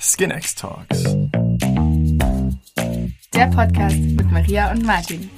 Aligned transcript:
SkinX 0.00 0.54
Talks. 0.54 1.02
Der 3.34 3.46
Podcast 3.48 3.98
mit 3.98 4.30
Maria 4.30 4.70
und 4.70 4.86
Martin. 4.86 5.28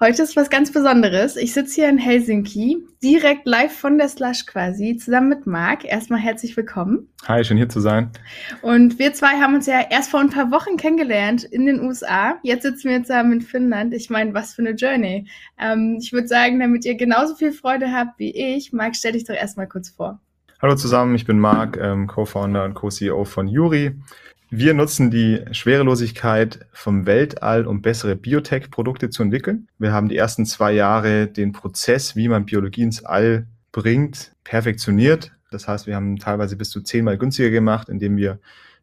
Heute 0.00 0.22
ist 0.22 0.34
was 0.34 0.48
ganz 0.48 0.72
Besonderes. 0.72 1.36
Ich 1.36 1.52
sitze 1.52 1.74
hier 1.74 1.90
in 1.90 1.98
Helsinki, 1.98 2.78
direkt 3.02 3.46
live 3.46 3.76
von 3.76 3.98
der 3.98 4.08
Slush 4.08 4.46
quasi, 4.46 4.96
zusammen 4.96 5.28
mit 5.28 5.46
Marc. 5.46 5.84
Erstmal 5.84 6.20
herzlich 6.20 6.56
willkommen. 6.56 7.10
Hi, 7.26 7.44
schön 7.44 7.58
hier 7.58 7.68
zu 7.68 7.80
sein. 7.80 8.12
Und 8.62 8.98
wir 8.98 9.12
zwei 9.12 9.40
haben 9.40 9.54
uns 9.54 9.66
ja 9.66 9.82
erst 9.90 10.10
vor 10.10 10.20
ein 10.20 10.30
paar 10.30 10.50
Wochen 10.50 10.78
kennengelernt 10.78 11.44
in 11.44 11.66
den 11.66 11.82
USA. 11.82 12.38
Jetzt 12.42 12.62
sitzen 12.62 12.88
wir 12.88 13.02
zusammen 13.02 13.32
in 13.32 13.40
Finnland. 13.42 13.92
Ich 13.92 14.08
meine, 14.08 14.32
was 14.32 14.54
für 14.54 14.62
eine 14.62 14.70
Journey. 14.70 15.28
Ähm, 15.58 15.98
ich 16.00 16.14
würde 16.14 16.28
sagen, 16.28 16.58
damit 16.60 16.86
ihr 16.86 16.94
genauso 16.94 17.34
viel 17.34 17.52
Freude 17.52 17.92
habt 17.92 18.18
wie 18.18 18.30
ich, 18.30 18.72
Marc, 18.72 18.96
stell 18.96 19.12
dich 19.12 19.24
doch 19.24 19.34
erstmal 19.34 19.68
kurz 19.68 19.90
vor. 19.90 20.18
Hallo 20.60 20.74
zusammen, 20.74 21.14
ich 21.14 21.24
bin 21.24 21.38
Marc, 21.38 21.76
ähm, 21.76 22.08
Co-Founder 22.08 22.64
und 22.64 22.74
Co-CEO 22.74 23.24
von 23.24 23.46
Juri. 23.46 23.94
Wir 24.50 24.74
nutzen 24.74 25.08
die 25.08 25.44
Schwerelosigkeit 25.52 26.66
vom 26.72 27.06
Weltall, 27.06 27.64
um 27.64 27.80
bessere 27.80 28.16
Biotech-Produkte 28.16 29.08
zu 29.08 29.22
entwickeln. 29.22 29.68
Wir 29.78 29.92
haben 29.92 30.08
die 30.08 30.16
ersten 30.16 30.46
zwei 30.46 30.72
Jahre 30.72 31.28
den 31.28 31.52
Prozess, 31.52 32.16
wie 32.16 32.26
man 32.26 32.44
Biologie 32.44 32.82
ins 32.82 33.04
All 33.04 33.46
bringt, 33.70 34.32
perfektioniert. 34.42 35.30
Das 35.52 35.68
heißt, 35.68 35.86
wir 35.86 35.94
haben 35.94 36.18
teilweise 36.18 36.56
bis 36.56 36.70
zu 36.70 36.80
zehnmal 36.80 37.18
günstiger 37.18 37.50
gemacht, 37.50 37.88
indem 37.88 38.16
wir 38.16 38.40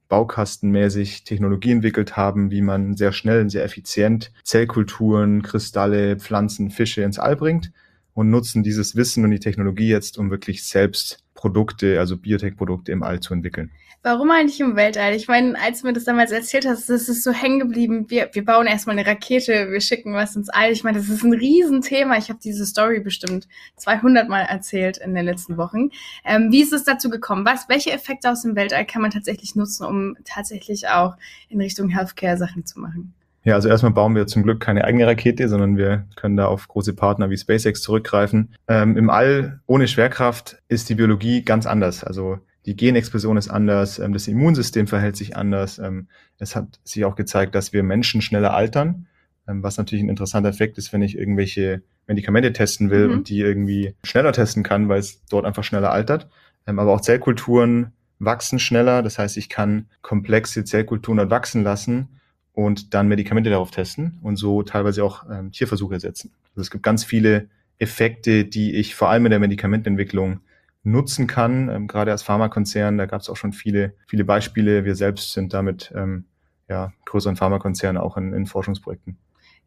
baukastenmäßig 0.07 1.25
Technologie 1.25 1.71
entwickelt 1.71 2.15
haben, 2.15 2.51
wie 2.51 2.61
man 2.61 2.95
sehr 2.95 3.11
schnell 3.11 3.41
und 3.41 3.49
sehr 3.49 3.65
effizient 3.65 4.31
Zellkulturen, 4.45 5.41
Kristalle, 5.41 6.15
Pflanzen, 6.15 6.71
Fische 6.71 7.01
ins 7.01 7.19
All 7.19 7.35
bringt 7.35 7.73
und 8.15 8.31
nutzen 8.31 8.63
dieses 8.63 8.95
Wissen 8.95 9.23
und 9.23 9.31
die 9.31 9.39
Technologie 9.39 9.89
jetzt, 9.89 10.17
um 10.17 10.31
wirklich 10.31 10.65
selbst 10.65 11.19
Produkte, 11.35 11.99
also 11.99 12.17
Biotech-Produkte 12.17 12.91
im 12.91 13.03
All 13.03 13.19
zu 13.19 13.33
entwickeln. 13.33 13.71
Warum 14.01 14.29
eigentlich 14.31 14.59
im 14.59 14.75
Weltall? 14.75 15.15
Ich 15.15 15.27
meine, 15.27 15.59
als 15.59 15.81
du 15.81 15.87
mir 15.87 15.93
das 15.93 16.03
damals 16.03 16.31
erzählt 16.31 16.65
hast, 16.67 16.89
das 16.89 17.09
ist 17.09 17.23
so 17.23 17.31
hängen 17.31 17.59
geblieben. 17.59 18.05
Wir, 18.07 18.29
wir 18.31 18.45
bauen 18.45 18.67
erstmal 18.67 18.97
eine 18.97 19.07
Rakete, 19.07 19.71
wir 19.71 19.81
schicken 19.81 20.13
was 20.13 20.35
ins 20.35 20.49
All. 20.49 20.71
Ich 20.71 20.83
meine, 20.83 20.99
das 20.99 21.09
ist 21.09 21.23
ein 21.23 21.33
Riesenthema. 21.33 22.15
Ich 22.17 22.29
habe 22.29 22.39
diese 22.41 22.65
Story 22.67 22.99
bestimmt 22.99 23.47
200 23.77 24.29
Mal 24.29 24.43
erzählt 24.43 24.97
in 24.97 25.15
den 25.15 25.25
letzten 25.25 25.57
Wochen. 25.57 25.89
Ähm, 26.23 26.51
wie 26.51 26.61
ist 26.61 26.71
es 26.71 26.83
dazu 26.83 27.09
gekommen? 27.09 27.45
Was, 27.45 27.67
welche 27.67 27.91
Effekte 27.91 28.29
aus 28.31 28.43
dem 28.43 28.55
Weltall 28.55 28.85
kann 28.85 29.01
man 29.01 29.11
tatsächlich 29.11 29.55
nutzen, 29.55 29.85
um 29.85 30.15
tatsächlich 30.23 30.87
auch 30.87 31.17
in 31.49 31.59
Richtung 31.59 31.89
Healthcare 31.89 32.37
Sachen 32.37 32.63
zu 32.63 32.79
machen? 32.79 33.15
Ja, 33.45 33.53
also 33.53 33.69
erstmal 33.69 33.93
bauen 33.93 34.15
wir 34.15 34.25
zum 34.25 34.41
Glück 34.41 34.59
keine 34.59 34.83
eigene 34.85 35.05
Rakete, 35.05 35.47
sondern 35.47 35.77
wir 35.77 36.07
können 36.15 36.35
da 36.35 36.47
auf 36.47 36.67
große 36.67 36.95
Partner 36.95 37.29
wie 37.29 37.37
SpaceX 37.37 37.83
zurückgreifen. 37.83 38.55
Ähm, 38.67 38.97
Im 38.97 39.11
All 39.11 39.61
ohne 39.67 39.87
Schwerkraft 39.87 40.57
ist 40.67 40.89
die 40.89 40.95
Biologie 40.95 41.43
ganz 41.43 41.67
anders. 41.67 42.03
Also 42.03 42.39
die 42.65 42.75
Genexpression 42.75 43.37
ist 43.37 43.49
anders, 43.49 43.99
ähm, 43.99 44.13
das 44.13 44.27
Immunsystem 44.27 44.87
verhält 44.87 45.15
sich 45.15 45.37
anders. 45.37 45.77
Ähm, 45.77 46.07
es 46.39 46.55
hat 46.55 46.79
sich 46.83 47.05
auch 47.05 47.15
gezeigt, 47.15 47.53
dass 47.53 47.71
wir 47.71 47.83
Menschen 47.83 48.23
schneller 48.23 48.55
altern, 48.55 49.05
ähm, 49.47 49.61
was 49.61 49.77
natürlich 49.77 50.03
ein 50.03 50.09
interessanter 50.09 50.49
Effekt 50.49 50.79
ist, 50.79 50.91
wenn 50.91 51.03
ich 51.03 51.15
irgendwelche 51.15 51.83
Medikamente 52.07 52.51
testen 52.51 52.89
will 52.89 53.09
mhm. 53.09 53.13
und 53.13 53.29
die 53.29 53.41
irgendwie 53.41 53.93
schneller 54.03 54.33
testen 54.33 54.63
kann, 54.63 54.89
weil 54.89 54.99
es 54.99 55.23
dort 55.25 55.45
einfach 55.45 55.63
schneller 55.63 55.91
altert. 55.91 56.29
Ähm, 56.65 56.79
aber 56.79 56.91
auch 56.95 57.01
Zellkulturen 57.01 57.91
wachsen 58.17 58.57
schneller. 58.57 59.03
Das 59.03 59.19
heißt, 59.19 59.37
ich 59.37 59.49
kann 59.49 59.85
komplexe 60.01 60.63
Zellkulturen 60.63 61.17
dort 61.17 61.29
wachsen 61.29 61.63
lassen 61.63 62.09
und 62.55 62.93
dann 62.93 63.07
Medikamente 63.07 63.49
darauf 63.49 63.69
testen 63.69 64.17
und 64.23 64.37
so 64.37 64.63
teilweise 64.63 65.03
auch 65.03 65.29
ähm, 65.29 65.51
Tierversuche 65.51 65.95
ersetzen. 65.95 66.31
Also 66.51 66.61
es 66.61 66.71
gibt 66.71 66.83
ganz 66.83 67.03
viele 67.03 67.49
Effekte, 67.77 68.45
die 68.45 68.75
ich 68.75 68.95
vor 68.95 69.09
allem 69.09 69.25
in 69.25 69.31
der 69.31 69.39
Medikamentenentwicklung 69.39 70.39
nutzen 70.83 71.27
kann, 71.27 71.69
ähm, 71.69 71.87
gerade 71.87 72.11
als 72.11 72.23
Pharmakonzern. 72.23 72.97
Da 72.97 73.05
gab 73.05 73.21
es 73.21 73.29
auch 73.29 73.35
schon 73.35 73.51
viele, 73.51 73.93
viele 74.07 74.23
Beispiele. 74.23 74.85
Wir 74.85 74.95
selbst 74.95 75.33
sind 75.33 75.53
damit 75.53 75.91
ähm, 75.95 76.25
ja, 76.69 76.93
größeren 77.05 77.35
Pharmakonzernen 77.35 78.01
auch 78.01 78.17
in, 78.17 78.33
in 78.33 78.45
Forschungsprojekten. 78.45 79.17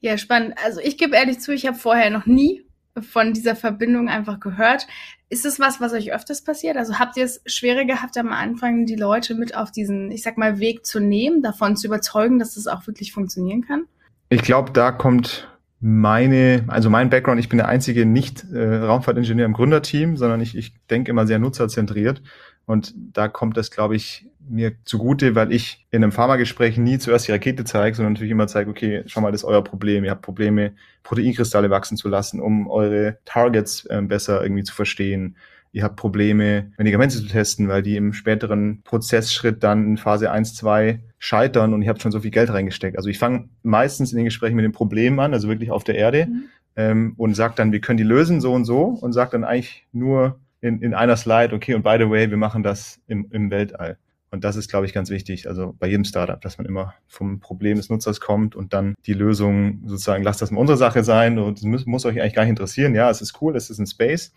Ja, 0.01 0.17
spannend. 0.17 0.55
Also 0.65 0.81
ich 0.81 0.97
gebe 0.97 1.17
ehrlich 1.17 1.41
zu, 1.41 1.53
ich 1.53 1.67
habe 1.67 1.77
vorher 1.77 2.11
noch 2.11 2.27
nie 2.27 2.68
von 3.03 3.33
dieser 3.33 3.57
Verbindung 3.57 4.09
einfach 4.09 4.41
gehört. 4.41 4.87
Ist 5.29 5.45
es 5.45 5.61
was, 5.61 5.81
was 5.81 5.93
euch 5.93 6.13
öfters 6.13 6.43
passiert? 6.43 6.77
Also 6.77 6.99
habt 6.99 7.17
ihr 7.17 7.25
es 7.25 7.43
schwerer 7.47 7.85
gehabt, 7.85 8.17
am 8.17 8.33
Anfang 8.33 8.87
die 8.87 8.97
Leute 8.97 9.35
mit 9.35 9.55
auf 9.55 9.71
diesen, 9.71 10.11
ich 10.11 10.23
sag 10.23 10.39
mal, 10.39 10.59
Weg 10.59 10.87
zu 10.87 11.01
nehmen, 11.01 11.43
davon 11.43 11.77
zu 11.77 11.87
überzeugen, 11.87 12.39
dass 12.39 12.55
das 12.55 12.67
auch 12.67 12.87
wirklich 12.87 13.13
funktionieren 13.13 13.63
kann? 13.63 13.85
Ich 14.31 14.43
glaube, 14.43 14.73
da 14.73 14.91
kommt 14.93 15.49
meine, 15.81 16.65
also 16.69 16.91
mein 16.91 17.11
Background, 17.11 17.39
ich 17.39 17.49
bin 17.49 17.59
der 17.59 17.69
einzige 17.69 18.05
nicht 18.05 18.45
äh, 18.53 18.77
Raumfahrtingenieur 18.77 19.47
im 19.47 19.53
Gründerteam, 19.53 20.17
sondern 20.17 20.41
ich, 20.41 20.57
ich 20.57 20.75
denke 20.87 21.11
immer 21.11 21.27
sehr 21.27 21.39
nutzerzentriert. 21.39 22.23
Und 22.67 22.95
da 22.97 23.29
kommt 23.29 23.57
das, 23.57 23.71
glaube 23.71 23.97
ich, 23.97 24.27
mir 24.49 24.73
zugute, 24.85 25.35
weil 25.35 25.53
ich 25.53 25.87
in 25.91 26.03
einem 26.03 26.13
Pharmagespräch 26.13 26.77
nie 26.79 26.99
zuerst 26.99 27.29
die 27.29 27.33
Rakete 27.33 27.65
zeige, 27.65 27.97
sondern 27.97 28.15
natürlich 28.15 28.33
immer 28.33 28.47
zeige, 28.47 28.71
okay, 28.71 29.03
schau 29.07 29.21
mal, 29.21 29.33
das 29.33 29.43
ist 29.43 29.45
euer 29.45 29.63
Problem. 29.63 30.05
Ihr 30.05 30.11
habt 30.11 30.23
Probleme, 30.23 30.73
Proteinkristalle 31.03 31.71
wachsen 31.71 31.97
zu 31.97 32.09
lassen, 32.09 32.41
um 32.41 32.69
eure 32.69 33.19
Targets 33.25 33.85
äh, 33.87 34.03
besser 34.03 34.43
irgendwie 34.43 34.65
zu 34.65 34.75
verstehen. 34.75 35.37
Ihr 35.73 35.83
habt 35.83 35.97
Probleme, 35.97 36.73
Medikamente 36.79 37.17
zu 37.17 37.27
testen, 37.27 37.69
weil 37.69 37.83
die 37.83 37.97
im 37.97 38.13
späteren 38.13 38.83
Prozessschritt 38.85 39.63
dann 39.63 39.85
in 39.85 39.97
Phase 39.97 40.31
1, 40.31 40.55
2 40.55 41.01
scheitern 41.19 41.75
und 41.75 41.83
ihr 41.83 41.91
habt 41.91 42.01
schon 42.01 42.13
so 42.13 42.21
viel 42.21 42.31
Geld 42.31 42.51
reingesteckt. 42.51 42.97
Also 42.97 43.11
ich 43.11 43.19
fange 43.19 43.49
meistens 43.63 44.13
in 44.13 44.17
den 44.17 44.25
Gesprächen 44.25 44.57
mit 44.57 44.65
dem 44.65 44.73
Problem 44.73 45.19
an, 45.19 45.35
also 45.35 45.49
wirklich 45.49 45.71
auf 45.71 45.85
der 45.85 45.97
Erde, 45.97 46.27
mhm. 46.27 46.45
ähm, 46.77 47.15
und 47.17 47.35
sage 47.35 47.55
dann, 47.57 47.73
wir 47.73 47.81
können 47.81 47.99
die 47.99 48.05
lösen 48.05 48.41
so 48.41 48.53
und 48.53 48.65
so 48.65 48.85
und 48.85 49.13
sage 49.13 49.33
dann 49.33 49.45
eigentlich 49.45 49.87
nur 49.93 50.39
in, 50.61 50.81
in 50.81 50.95
einer 50.95 51.17
Slide, 51.17 51.55
okay, 51.55 51.75
und 51.75 51.83
by 51.83 51.97
the 51.99 52.09
way, 52.09 52.31
wir 52.31 52.37
machen 52.37 52.63
das 52.63 53.01
im, 53.07 53.27
im 53.31 53.51
Weltall. 53.51 53.99
Und 54.31 54.45
das 54.45 54.57
ist, 54.57 54.69
glaube 54.69 54.87
ich, 54.87 54.93
ganz 54.93 55.09
wichtig, 55.11 55.49
also 55.49 55.75
bei 55.79 55.87
jedem 55.87 56.05
Startup, 56.05 56.41
dass 56.41 56.59
man 56.59 56.67
immer 56.67 56.95
vom 57.07 57.41
Problem 57.41 57.79
des 57.79 57.89
Nutzers 57.89 58.21
kommt 58.21 58.55
und 58.55 58.75
dann 58.75 58.95
die 59.07 59.15
Lösung 59.15 59.83
sozusagen, 59.87 60.23
lasst 60.23 60.43
das 60.43 60.51
mal 60.51 60.61
unsere 60.61 60.77
Sache 60.77 61.03
sein 61.03 61.39
und 61.39 61.63
muss, 61.63 61.87
muss 61.87 62.05
euch 62.05 62.21
eigentlich 62.21 62.35
gar 62.35 62.43
nicht 62.43 62.51
interessieren. 62.51 62.95
Ja, 62.95 63.09
es 63.11 63.23
ist 63.23 63.41
cool, 63.41 63.57
es 63.57 63.71
ist 63.71 63.79
ein 63.79 63.87
Space, 63.87 64.33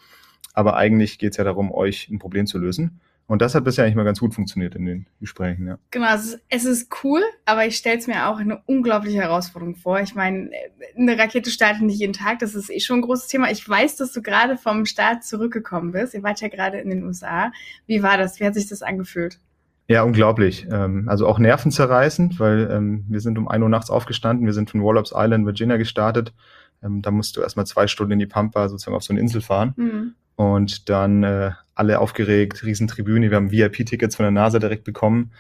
aber 0.53 0.77
eigentlich 0.77 1.19
geht 1.19 1.31
es 1.31 1.37
ja 1.37 1.43
darum, 1.43 1.71
euch 1.71 2.07
ein 2.09 2.19
Problem 2.19 2.47
zu 2.47 2.57
lösen. 2.57 3.01
Und 3.27 3.41
das 3.41 3.55
hat 3.55 3.63
bisher 3.63 3.85
eigentlich 3.85 3.95
mal 3.95 4.03
ganz 4.03 4.19
gut 4.19 4.33
funktioniert 4.33 4.75
in 4.75 4.85
den 4.85 5.05
Gesprächen, 5.21 5.65
ja. 5.65 5.77
Genau, 5.91 6.13
es 6.13 6.25
ist, 6.25 6.39
es 6.49 6.65
ist 6.65 7.03
cool, 7.03 7.21
aber 7.45 7.65
ich 7.65 7.77
stelle 7.77 7.97
es 7.97 8.07
mir 8.07 8.27
auch 8.27 8.39
eine 8.39 8.61
unglaubliche 8.65 9.21
Herausforderung 9.21 9.75
vor. 9.75 10.01
Ich 10.01 10.15
meine, 10.15 10.49
eine 10.97 11.17
Rakete 11.17 11.49
startet 11.49 11.83
nicht 11.83 11.99
jeden 11.99 12.11
Tag, 12.11 12.39
das 12.39 12.55
ist 12.55 12.69
eh 12.69 12.81
schon 12.81 12.99
ein 12.99 13.03
großes 13.03 13.27
Thema. 13.27 13.49
Ich 13.49 13.67
weiß, 13.67 13.95
dass 13.95 14.11
du 14.11 14.21
gerade 14.21 14.57
vom 14.57 14.85
Start 14.85 15.23
zurückgekommen 15.23 15.93
bist. 15.93 16.13
Ihr 16.13 16.23
wart 16.23 16.41
ja 16.41 16.49
gerade 16.49 16.79
in 16.79 16.89
den 16.89 17.03
USA. 17.03 17.53
Wie 17.87 18.03
war 18.03 18.17
das? 18.17 18.39
Wie 18.41 18.45
hat 18.45 18.53
sich 18.53 18.67
das 18.67 18.81
angefühlt? 18.81 19.39
Ja, 19.87 20.03
unglaublich. 20.03 20.67
Ähm, 20.71 21.09
also 21.09 21.27
auch 21.27 21.39
nervenzerreißend, 21.39 22.39
weil 22.39 22.69
ähm, 22.71 23.05
wir 23.09 23.19
sind 23.19 23.37
um 23.37 23.47
ein 23.47 23.61
Uhr 23.61 23.69
nachts 23.69 23.89
aufgestanden. 23.89 24.45
Wir 24.45 24.53
sind 24.53 24.69
von 24.69 24.83
Wallops 24.83 25.13
Island, 25.15 25.45
Virginia 25.45 25.77
gestartet. 25.77 26.33
Ähm, 26.83 27.01
da 27.01 27.11
musst 27.11 27.35
du 27.35 27.41
erstmal 27.41 27.65
zwei 27.65 27.87
Stunden 27.87 28.13
in 28.13 28.19
die 28.19 28.25
Pampa 28.25 28.69
sozusagen 28.69 28.95
auf 28.95 29.03
so 29.03 29.13
eine 29.13 29.19
Insel 29.19 29.41
fahren. 29.41 29.73
Mhm. 29.75 30.15
Und 30.35 30.89
dann 30.89 31.23
äh, 31.23 31.51
alle 31.75 31.99
aufgeregt, 31.99 32.63
Riesentribüne. 32.63 33.29
Wir 33.29 33.37
haben 33.37 33.51
VIP-Tickets 33.51 34.15
von 34.15 34.23
der 34.23 34.31
NASA 34.31 34.59
direkt 34.59 34.83
bekommen. 34.83 35.31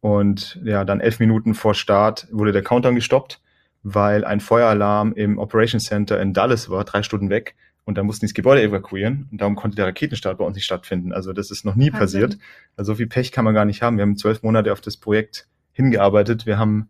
Und 0.00 0.58
ja, 0.64 0.84
dann 0.84 1.00
elf 1.00 1.20
Minuten 1.20 1.54
vor 1.54 1.74
Start 1.74 2.26
wurde 2.30 2.52
der 2.52 2.62
Countdown 2.62 2.94
gestoppt, 2.94 3.40
weil 3.82 4.24
ein 4.24 4.40
Feueralarm 4.40 5.12
im 5.12 5.38
Operation 5.38 5.80
Center 5.80 6.20
in 6.20 6.32
Dallas 6.32 6.70
war, 6.70 6.84
drei 6.84 7.02
Stunden 7.02 7.30
weg 7.30 7.54
und 7.84 7.98
dann 7.98 8.06
mussten 8.06 8.26
die 8.26 8.30
das 8.30 8.34
Gebäude 8.34 8.62
evakuieren 8.62 9.28
und 9.30 9.40
darum 9.40 9.56
konnte 9.56 9.76
der 9.76 9.86
Raketenstart 9.86 10.38
bei 10.38 10.44
uns 10.44 10.54
nicht 10.54 10.64
stattfinden. 10.64 11.12
Also 11.12 11.32
das 11.32 11.50
ist 11.50 11.64
noch 11.64 11.74
nie 11.74 11.92
Wahnsinn. 11.92 12.00
passiert. 12.00 12.38
Also 12.76 12.92
so 12.92 12.96
viel 12.96 13.06
Pech 13.06 13.32
kann 13.32 13.44
man 13.44 13.54
gar 13.54 13.64
nicht 13.64 13.82
haben. 13.82 13.96
Wir 13.96 14.02
haben 14.02 14.16
zwölf 14.16 14.42
Monate 14.42 14.72
auf 14.72 14.80
das 14.80 14.96
Projekt 14.96 15.48
hingearbeitet. 15.72 16.46
Wir 16.46 16.58
haben 16.58 16.88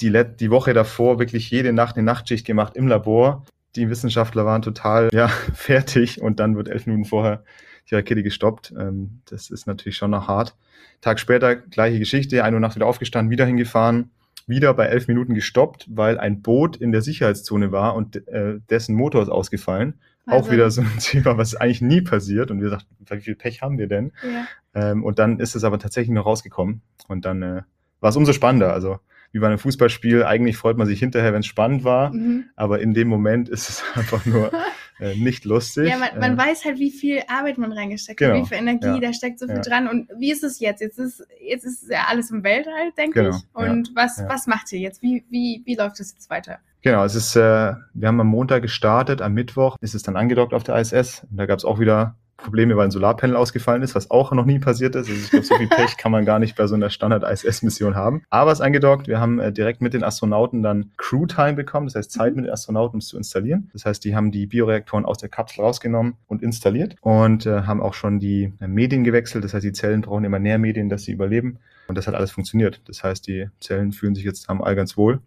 die, 0.00 0.08
Let 0.08 0.40
die 0.40 0.50
Woche 0.50 0.74
davor 0.74 1.18
wirklich 1.18 1.50
jede 1.50 1.72
Nacht 1.72 1.96
eine 1.96 2.04
Nachtschicht 2.04 2.46
gemacht 2.46 2.76
im 2.76 2.86
Labor. 2.86 3.44
Die 3.76 3.90
Wissenschaftler 3.90 4.44
waren 4.44 4.62
total 4.62 5.08
ja, 5.12 5.28
fertig 5.54 6.20
und 6.20 6.40
dann 6.40 6.56
wird 6.56 6.68
elf 6.68 6.86
Minuten 6.86 7.04
vorher 7.04 7.44
die 7.90 7.94
Rakete 7.94 8.22
gestoppt. 8.22 8.72
Ähm, 8.78 9.20
das 9.26 9.50
ist 9.50 9.66
natürlich 9.66 9.96
schon 9.96 10.10
noch 10.10 10.28
hart. 10.28 10.54
Tag 11.00 11.20
später 11.20 11.56
gleiche 11.56 11.98
Geschichte, 11.98 12.44
eine 12.44 12.56
Uhr 12.56 12.60
Nacht 12.60 12.76
wieder 12.76 12.86
aufgestanden, 12.86 13.30
wieder 13.30 13.46
hingefahren, 13.46 14.10
wieder 14.46 14.74
bei 14.74 14.86
elf 14.86 15.08
Minuten 15.08 15.34
gestoppt, 15.34 15.86
weil 15.88 16.18
ein 16.18 16.42
Boot 16.42 16.76
in 16.76 16.92
der 16.92 17.02
Sicherheitszone 17.02 17.72
war 17.72 17.94
und 17.94 18.26
äh, 18.28 18.58
dessen 18.68 18.94
Motor 18.94 19.22
ist 19.22 19.28
ausgefallen. 19.28 19.94
Also, 20.28 20.46
auch 20.46 20.52
wieder 20.52 20.70
so 20.70 20.82
ein 20.82 20.90
Thema, 21.00 21.36
was 21.38 21.54
eigentlich 21.54 21.80
nie 21.80 22.00
passiert. 22.00 22.50
Und 22.50 22.60
wir 22.60 22.70
sagten, 22.70 22.96
wie 23.10 23.20
viel 23.20 23.36
Pech 23.36 23.62
haben 23.62 23.78
wir 23.78 23.88
denn? 23.88 24.12
Ja. 24.22 24.90
Ähm, 24.90 25.04
und 25.04 25.18
dann 25.18 25.40
ist 25.40 25.54
es 25.54 25.64
aber 25.64 25.78
tatsächlich 25.78 26.14
noch 26.14 26.26
rausgekommen. 26.26 26.82
Und 27.08 27.24
dann 27.24 27.42
äh, 27.42 27.62
war 28.00 28.10
es 28.10 28.16
umso 28.16 28.32
spannender. 28.32 28.72
Also 28.72 28.98
wie 29.32 29.38
bei 29.38 29.46
einem 29.46 29.58
Fußballspiel, 29.58 30.24
eigentlich 30.24 30.56
freut 30.56 30.76
man 30.78 30.86
sich 30.86 30.98
hinterher, 30.98 31.32
wenn 31.32 31.40
es 31.40 31.46
spannend 31.46 31.84
war. 31.84 32.12
Mhm. 32.12 32.46
Aber 32.56 32.80
in 32.80 32.94
dem 32.94 33.08
Moment 33.08 33.48
ist 33.48 33.68
es 33.68 33.84
einfach 33.94 34.24
nur 34.26 34.50
äh, 35.00 35.14
nicht 35.16 35.44
lustig. 35.44 35.88
Ja, 35.88 35.98
man, 35.98 36.18
man 36.18 36.34
äh, 36.34 36.38
weiß 36.38 36.64
halt, 36.64 36.78
wie 36.78 36.90
viel 36.90 37.22
Arbeit 37.28 37.58
man 37.58 37.72
reingesteckt 37.72 38.18
genau. 38.18 38.34
hat, 38.34 38.42
wie 38.42 38.48
viel 38.48 38.58
Energie, 38.58 38.86
ja. 38.86 39.00
da 39.00 39.12
steckt 39.12 39.38
so 39.38 39.46
viel 39.46 39.56
ja. 39.56 39.62
dran. 39.62 39.88
Und 39.88 40.08
wie 40.18 40.32
ist 40.32 40.44
es 40.44 40.60
jetzt? 40.60 40.80
Jetzt 40.80 40.98
ist, 40.98 41.24
jetzt 41.40 41.64
ist 41.64 41.90
ja 41.90 42.06
alles 42.08 42.30
im 42.30 42.42
Weltall, 42.42 42.92
denke 42.96 43.22
genau. 43.22 43.36
ich. 43.36 43.44
Und 43.52 43.88
ja. 43.88 43.94
was, 43.94 44.22
was 44.28 44.46
macht 44.46 44.72
ihr 44.72 44.80
jetzt? 44.80 45.02
Wie, 45.02 45.24
wie, 45.30 45.62
wie 45.64 45.74
läuft 45.74 46.00
es 46.00 46.12
jetzt 46.12 46.30
weiter? 46.30 46.58
Genau, 46.82 47.04
es 47.04 47.14
ist, 47.14 47.34
äh, 47.34 47.74
wir 47.94 48.08
haben 48.08 48.20
am 48.20 48.28
Montag 48.28 48.62
gestartet, 48.62 49.20
am 49.20 49.34
Mittwoch 49.34 49.76
ist 49.80 49.94
es 49.94 50.02
dann 50.04 50.16
angedockt 50.16 50.54
auf 50.54 50.62
der 50.62 50.76
ISS. 50.76 51.26
Und 51.30 51.36
da 51.36 51.46
gab 51.46 51.58
es 51.58 51.64
auch 51.64 51.80
wieder 51.80 52.16
Probleme, 52.38 52.76
weil 52.76 52.86
ein 52.86 52.90
Solarpanel 52.90 53.36
ausgefallen 53.36 53.82
ist, 53.82 53.94
was 53.94 54.10
auch 54.10 54.32
noch 54.32 54.46
nie 54.46 54.58
passiert 54.58 54.94
ist. 54.94 55.08
Also 55.08 55.20
ich 55.20 55.30
glaube, 55.30 55.44
so 55.44 55.56
viel 55.56 55.68
Pech 55.68 55.96
kann 55.98 56.10
man 56.10 56.24
gar 56.24 56.38
nicht 56.38 56.56
bei 56.56 56.66
so 56.66 56.74
einer 56.74 56.88
Standard-ISS-Mission 56.88 57.94
haben. 57.94 58.22
Aber 58.30 58.52
es 58.52 58.60
ist 58.60 58.64
eingedockt. 58.64 59.08
Wir 59.08 59.20
haben 59.20 59.38
äh, 59.38 59.52
direkt 59.52 59.82
mit 59.82 59.92
den 59.92 60.04
Astronauten 60.04 60.62
dann 60.62 60.92
Crew-Time 60.96 61.54
bekommen, 61.54 61.86
das 61.86 61.96
heißt 61.96 62.12
Zeit 62.12 62.34
mit 62.36 62.46
den 62.46 62.52
Astronauten, 62.52 62.94
um 62.94 62.98
es 63.00 63.08
zu 63.08 63.18
installieren. 63.18 63.68
Das 63.72 63.84
heißt, 63.84 64.04
die 64.04 64.16
haben 64.16 64.30
die 64.30 64.46
Bioreaktoren 64.46 65.04
aus 65.04 65.18
der 65.18 65.28
Kapsel 65.28 65.62
rausgenommen 65.62 66.14
und 66.28 66.42
installiert 66.42 66.96
und 67.02 67.44
äh, 67.44 67.62
haben 67.62 67.82
auch 67.82 67.94
schon 67.94 68.18
die 68.20 68.54
äh, 68.60 68.68
Medien 68.68 69.04
gewechselt. 69.04 69.44
Das 69.44 69.52
heißt, 69.52 69.64
die 69.64 69.72
Zellen 69.72 70.00
brauchen 70.00 70.24
immer 70.24 70.38
Nährmedien, 70.38 70.88
dass 70.88 71.02
sie 71.02 71.12
überleben. 71.12 71.58
Und 71.88 71.98
das 71.98 72.06
hat 72.06 72.14
alles 72.14 72.30
funktioniert. 72.30 72.80
Das 72.86 73.02
heißt, 73.02 73.26
die 73.26 73.48
Zellen 73.60 73.92
fühlen 73.92 74.14
sich 74.14 74.24
jetzt 74.24 74.48
am 74.48 74.62
all 74.62 74.76
ganz 74.76 74.96
wohl 74.96 75.20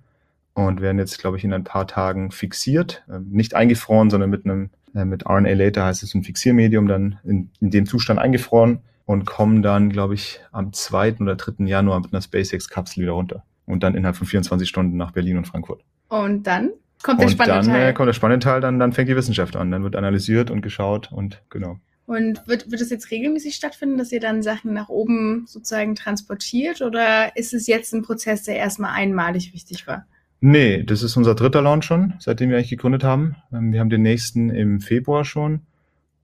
und 0.54 0.82
werden 0.82 1.00
jetzt, 1.00 1.18
glaube 1.20 1.38
ich, 1.38 1.44
in 1.44 1.54
ein 1.54 1.64
paar 1.64 1.88
Tagen 1.88 2.32
fixiert. 2.32 3.04
Ähm, 3.10 3.28
nicht 3.32 3.56
eingefroren, 3.56 4.10
sondern 4.10 4.30
mit 4.30 4.46
einem 4.46 4.70
äh, 4.96 5.06
mit 5.06 5.26
RNA 5.26 5.54
Later 5.54 5.86
heißt 5.86 6.04
es 6.04 6.14
ein 6.14 6.24
Fixiermedium, 6.24 6.88
dann 6.88 7.20
in, 7.24 7.50
in 7.60 7.72
dem 7.72 7.86
Zustand 7.86 8.20
eingefroren 8.20 8.80
und 9.06 9.26
kommen 9.26 9.62
dann, 9.62 9.90
glaube 9.90 10.14
ich, 10.14 10.40
am 10.52 10.74
2. 10.74 11.18
oder 11.20 11.36
3. 11.36 11.66
Januar 11.66 12.00
mit 12.00 12.14
einer 12.14 12.22
SpaceX-Kapsel 12.22 13.04
wieder 13.04 13.14
runter. 13.14 13.44
Und 13.66 13.84
dann 13.84 13.96
innerhalb 13.96 14.16
von 14.16 14.28
24 14.28 14.68
Stunden 14.68 14.98
nach 14.98 15.12
Berlin 15.12 15.38
und 15.38 15.48
Frankfurt. 15.48 15.84
Und 16.10 16.48
dann 16.48 16.72
kommt 17.04 17.20
der 17.20 17.28
und 17.28 17.32
spannende 17.34 17.66
dann, 17.68 17.76
Teil. 17.76 17.90
Äh, 17.90 17.94
kommt 17.94 18.08
der 18.08 18.14
spannende 18.14 18.44
Teil, 18.44 18.62
dann, 18.62 18.80
dann 18.80 18.94
fängt 18.94 19.10
die 19.10 19.16
Wissenschaft 19.16 19.56
an. 19.56 19.72
Dann 19.72 19.84
wird 19.84 19.96
analysiert 19.96 20.52
und 20.52 20.62
geschaut 20.62 21.12
und 21.12 21.42
genau. 21.50 21.80
Und 22.06 22.46
wird, 22.48 22.70
wird 22.72 22.82
es 22.82 22.90
jetzt 22.90 23.12
regelmäßig 23.12 23.56
stattfinden, 23.56 23.98
dass 23.98 24.12
ihr 24.12 24.20
dann 24.20 24.44
Sachen 24.44 24.74
nach 24.74 24.90
oben 24.90 25.46
sozusagen 25.48 25.96
transportiert? 25.96 26.82
Oder 26.82 27.38
ist 27.38 27.54
es 27.54 27.68
jetzt 27.68 27.94
ein 27.94 28.02
Prozess, 28.02 28.44
der 28.44 28.58
erstmal 28.58 28.92
einmalig 28.92 29.54
wichtig 29.54 29.88
war? 29.88 30.06
Nee, 30.42 30.84
das 30.84 31.04
ist 31.04 31.16
unser 31.16 31.36
dritter 31.36 31.62
Launch 31.62 31.86
schon, 31.86 32.16
seitdem 32.20 32.50
wir 32.50 32.58
eigentlich 32.58 32.72
gegründet 32.72 33.04
haben. 33.04 33.36
Ähm, 33.54 33.72
Wir 33.72 33.80
haben 33.80 33.92
den 33.92 34.02
nächsten 34.02 34.50
im 34.50 34.82
Februar 34.82 35.24
schon 35.24 35.62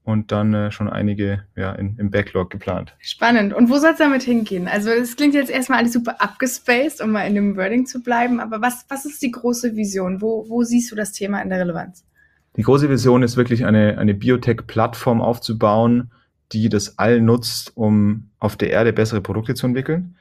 und 0.03 0.31
dann 0.31 0.53
äh, 0.53 0.71
schon 0.71 0.89
einige 0.89 1.43
ja, 1.55 1.71
in, 1.73 1.97
im 1.97 2.09
Backlog 2.09 2.49
geplant. 2.49 2.95
Spannend. 2.99 3.53
Und 3.53 3.69
wo 3.69 3.77
soll 3.77 3.91
es 3.91 3.99
damit 3.99 4.23
hingehen? 4.23 4.67
Also 4.67 4.89
es 4.89 5.15
klingt 5.17 5.35
jetzt 5.35 5.51
erstmal 5.51 5.79
alles 5.79 5.93
super 5.93 6.19
abgespaced, 6.19 6.99
um 6.99 7.11
mal 7.11 7.27
in 7.27 7.35
dem 7.35 7.57
Wording 7.57 7.85
zu 7.85 8.01
bleiben. 8.01 8.39
Aber 8.39 8.59
was, 8.59 8.85
was 8.89 9.05
ist 9.05 9.21
die 9.21 9.31
große 9.31 9.75
Vision? 9.75 10.19
Wo, 10.19 10.45
wo 10.49 10.63
siehst 10.63 10.91
du 10.91 10.95
das 10.95 11.11
Thema 11.11 11.41
in 11.41 11.49
der 11.49 11.59
Relevanz? 11.59 12.03
Die 12.55 12.63
große 12.63 12.89
Vision 12.89 13.21
ist 13.21 13.37
wirklich 13.37 13.65
eine, 13.65 13.99
eine 13.99 14.15
Biotech-Plattform 14.15 15.21
aufzubauen, 15.21 16.09
die 16.53 16.69
das 16.69 16.97
all 16.97 17.21
nutzt, 17.21 17.73
um 17.75 18.29
auf 18.39 18.55
der 18.55 18.71
Erde 18.71 18.93
bessere 18.93 19.21
Produkte 19.21 19.53
zu 19.53 19.67
entwickeln. 19.67 20.15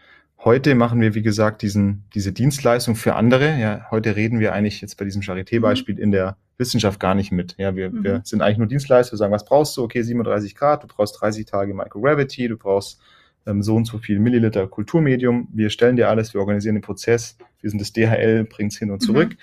Heute 0.47 0.77
machen 0.77 1.01
wir, 1.01 1.17
wie 1.17 1.23
gesagt, 1.23 1.63
diesen, 1.63 2.05
diese 2.15 2.33
Dienstleistung 2.33 2.95
für 2.95 3.17
andere. 3.17 3.59
Ja, 3.59 3.87
heute 3.91 4.15
reden 4.15 4.39
wir 4.39 4.53
eigentlich 4.53 4.81
jetzt 4.81 4.97
bei 4.97 5.05
diesem 5.05 5.21
Charité-Beispiel 5.21 5.99
in 5.99 6.13
der 6.13 6.37
Wissenschaft 6.57 7.01
gar 7.01 7.17
nicht 7.17 7.33
mit. 7.33 7.57
Ja, 7.59 7.75
wir, 7.75 7.91
Mhm. 7.91 8.05
wir 8.05 8.21
sind 8.23 8.43
eigentlich 8.43 8.59
nur 8.59 8.69
Dienstleister. 8.69 9.15
Wir 9.15 9.19
sagen, 9.19 9.33
was 9.33 9.45
brauchst 9.45 9.77
du? 9.77 9.83
Okay, 9.83 10.03
37 10.03 10.55
Grad, 10.55 10.85
du 10.85 10.87
brauchst 10.87 11.21
30 11.21 11.47
Tage 11.47 11.75
Microgravity, 11.75 12.47
du 12.47 12.57
brauchst 12.57 13.01
ähm, 13.45 13.61
so 13.61 13.75
und 13.75 13.87
so 13.87 13.99
viel 13.99 14.21
Milliliter 14.21 14.69
Kulturmedium. 14.69 15.49
Wir 15.53 15.69
stellen 15.69 15.97
dir 15.97 16.09
alles, 16.09 16.33
wir 16.33 16.41
organisieren 16.41 16.77
den 16.77 16.83
Prozess. 16.83 17.37
Wir 17.61 17.69
sind 17.71 17.81
das 17.81 17.93
DHL, 17.93 18.45
bringt's 18.45 18.77
hin 18.79 18.93
und 18.93 19.03
Mhm. 19.03 19.05
zurück. 19.05 19.37